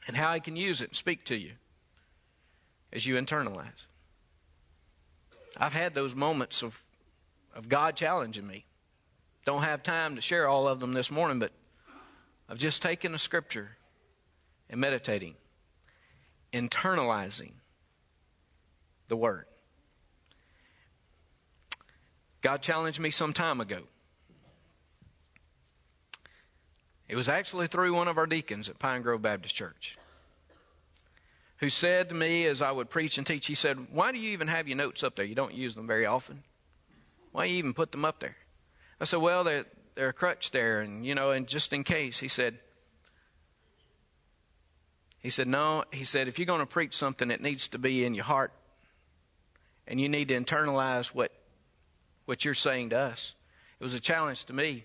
and 0.06 0.16
how 0.16 0.34
He 0.34 0.40
can 0.40 0.56
use 0.56 0.80
it 0.80 0.90
and 0.90 0.96
speak 0.96 1.24
to 1.26 1.36
you 1.36 1.52
as 2.92 3.06
you 3.06 3.16
internalize. 3.16 3.86
I've 5.56 5.72
had 5.72 5.94
those 5.94 6.14
moments 6.14 6.62
of, 6.62 6.82
of 7.54 7.68
God 7.68 7.96
challenging 7.96 8.46
me. 8.46 8.66
Don't 9.46 9.62
have 9.62 9.82
time 9.82 10.16
to 10.16 10.20
share 10.20 10.46
all 10.46 10.68
of 10.68 10.80
them 10.80 10.92
this 10.92 11.10
morning, 11.10 11.38
but 11.38 11.52
I've 12.48 12.58
just 12.58 12.82
taken 12.82 13.14
a 13.14 13.18
scripture 13.18 13.76
and 14.68 14.80
meditating, 14.80 15.34
internalizing 16.52 17.52
the 19.10 19.16
Word. 19.16 19.44
God 22.40 22.62
challenged 22.62 22.98
me 22.98 23.10
some 23.10 23.34
time 23.34 23.60
ago. 23.60 23.82
It 27.06 27.16
was 27.16 27.28
actually 27.28 27.66
through 27.66 27.92
one 27.92 28.08
of 28.08 28.16
our 28.16 28.26
deacons 28.26 28.70
at 28.70 28.78
Pine 28.78 29.02
Grove 29.02 29.20
Baptist 29.20 29.54
Church 29.54 29.98
who 31.60 31.68
said 31.68 32.08
to 32.08 32.14
me 32.14 32.46
as 32.46 32.62
I 32.62 32.72
would 32.72 32.88
preach 32.88 33.18
and 33.18 33.26
teach, 33.26 33.46
he 33.46 33.54
said, 33.54 33.92
Why 33.92 34.12
do 34.12 34.18
you 34.18 34.30
even 34.30 34.48
have 34.48 34.66
your 34.66 34.78
notes 34.78 35.04
up 35.04 35.14
there? 35.14 35.26
You 35.26 35.34
don't 35.34 35.54
use 35.54 35.74
them 35.74 35.86
very 35.86 36.06
often. 36.06 36.42
Why 37.32 37.46
do 37.46 37.52
you 37.52 37.58
even 37.58 37.74
put 37.74 37.92
them 37.92 38.04
up 38.04 38.18
there? 38.18 38.36
I 38.98 39.04
said, 39.04 39.20
Well, 39.20 39.44
they're, 39.44 39.66
they're 39.94 40.08
a 40.08 40.14
crutch 40.14 40.50
there, 40.50 40.80
and 40.80 41.04
you 41.04 41.14
know, 41.14 41.30
and 41.30 41.46
just 41.46 41.72
in 41.72 41.84
case. 41.84 42.18
He 42.18 42.28
said, 42.28 42.58
He 45.18 45.28
said, 45.28 45.48
No, 45.48 45.84
he 45.92 46.04
said, 46.04 46.28
if 46.28 46.38
you're 46.38 46.46
going 46.46 46.60
to 46.60 46.66
preach 46.66 46.94
something, 46.96 47.30
it 47.30 47.42
needs 47.42 47.68
to 47.68 47.78
be 47.78 48.06
in 48.06 48.14
your 48.14 48.24
heart. 48.24 48.52
And 49.90 50.00
you 50.00 50.08
need 50.08 50.28
to 50.28 50.40
internalize 50.40 51.08
what 51.08 51.32
what 52.24 52.44
you're 52.44 52.54
saying 52.54 52.90
to 52.90 52.96
us. 52.96 53.34
It 53.80 53.82
was 53.82 53.94
a 53.94 54.00
challenge 54.00 54.44
to 54.44 54.52
me. 54.52 54.84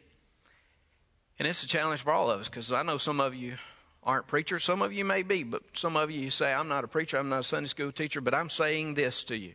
And 1.38 1.48
it's 1.48 1.62
a 1.62 1.68
challenge 1.68 2.02
for 2.02 2.12
all 2.12 2.32
of 2.32 2.40
us 2.40 2.50
because 2.50 2.72
I 2.72 2.82
know 2.82 2.98
some 2.98 3.20
of 3.20 3.36
you 3.36 3.58
aren't 4.02 4.26
preachers. 4.26 4.64
Some 4.64 4.82
of 4.82 4.92
you 4.92 5.06
may 5.06 5.22
be, 5.22 5.44
but 5.44 5.62
some 5.74 5.96
of 5.96 6.10
you, 6.10 6.22
you 6.22 6.30
say, 6.32 6.52
I'm 6.52 6.68
not 6.68 6.84
a 6.84 6.88
preacher, 6.88 7.18
I'm 7.18 7.30
not 7.30 7.42
a 7.42 7.44
Sunday 7.44 7.68
school 7.68 7.92
teacher, 7.92 8.20
but 8.20 8.34
I'm 8.34 8.50
saying 8.50 8.96
this 8.96 9.24
to 9.26 9.38
you. 9.38 9.54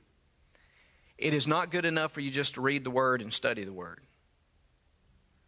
It 1.19 1.35
is 1.35 1.49
not 1.49 1.71
good 1.71 1.85
enough 1.85 2.13
for 2.13 2.21
you 2.21 2.31
just 2.31 2.55
to 2.55 2.61
read 2.61 2.85
the 2.85 2.91
Word 2.91 3.23
and 3.23 3.33
study 3.33 3.65
the 3.65 3.73
Word. 3.73 4.01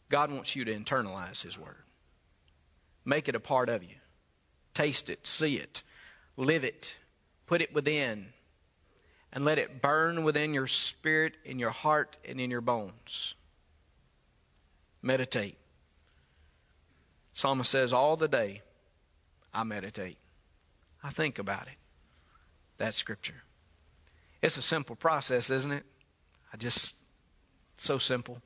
God 0.09 0.33
wants 0.33 0.57
you 0.57 0.65
to 0.65 0.75
internalize 0.75 1.43
His 1.43 1.59
Word, 1.59 1.85
make 3.05 3.29
it 3.29 3.37
a 3.37 3.41
part 3.41 3.69
of 3.69 3.83
you. 3.83 3.95
Taste 4.75 5.11
it, 5.11 5.27
see 5.27 5.57
it, 5.57 5.83
live 6.37 6.65
it, 6.65 6.97
put 7.47 7.61
it 7.61 7.75
within, 7.75 8.33
and 9.33 9.45
let 9.45 9.59
it 9.59 9.81
burn 9.81 10.23
within 10.23 10.53
your 10.53 10.67
spirit, 10.67 11.35
in 11.45 11.59
your 11.59 11.71
heart, 11.71 12.19
and 12.25 12.41
in 12.41 12.51
your 12.51 12.61
bones. 12.61 13.35
Meditate. 15.01 15.57
Psalmist 17.33 17.71
says, 17.71 17.93
All 17.93 18.17
the 18.17 18.29
day 18.29 18.63
I 19.55 19.65
meditate. 19.65 20.19
I 21.03 21.11
think 21.11 21.39
about 21.39 21.67
it. 21.67 21.77
That's 22.77 22.97
Scripture. 22.97 23.43
It's 24.43 24.57
a 24.57 24.63
simple 24.63 24.97
process, 24.97 25.51
isn't 25.51 25.73
it? 25.73 25.85
I 26.53 26.57
just, 26.57 26.95
so 27.77 27.99
simple. 27.99 28.43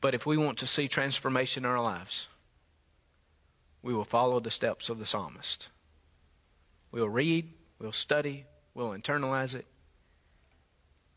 But 0.00 0.14
if 0.14 0.26
we 0.26 0.36
want 0.36 0.58
to 0.58 0.66
see 0.66 0.88
transformation 0.88 1.64
in 1.64 1.70
our 1.70 1.80
lives, 1.82 2.28
we 3.82 3.94
will 3.94 4.04
follow 4.04 4.40
the 4.40 4.50
steps 4.50 4.88
of 4.90 4.98
the 4.98 5.06
psalmist. 5.06 5.68
We'll 6.94 7.08
read, 7.08 7.50
we'll 7.80 7.90
study, 7.90 8.44
we'll 8.72 8.90
internalize 8.90 9.56
it, 9.56 9.66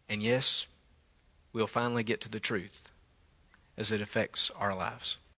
and 0.09 0.23
yes, 0.23 0.65
we'll 1.53 1.67
finally 1.67 2.01
get 2.01 2.19
to 2.21 2.29
the 2.29 2.39
truth 2.39 2.89
as 3.77 3.91
it 3.91 4.01
affects 4.01 4.49
our 4.57 4.75
lives. 4.75 5.17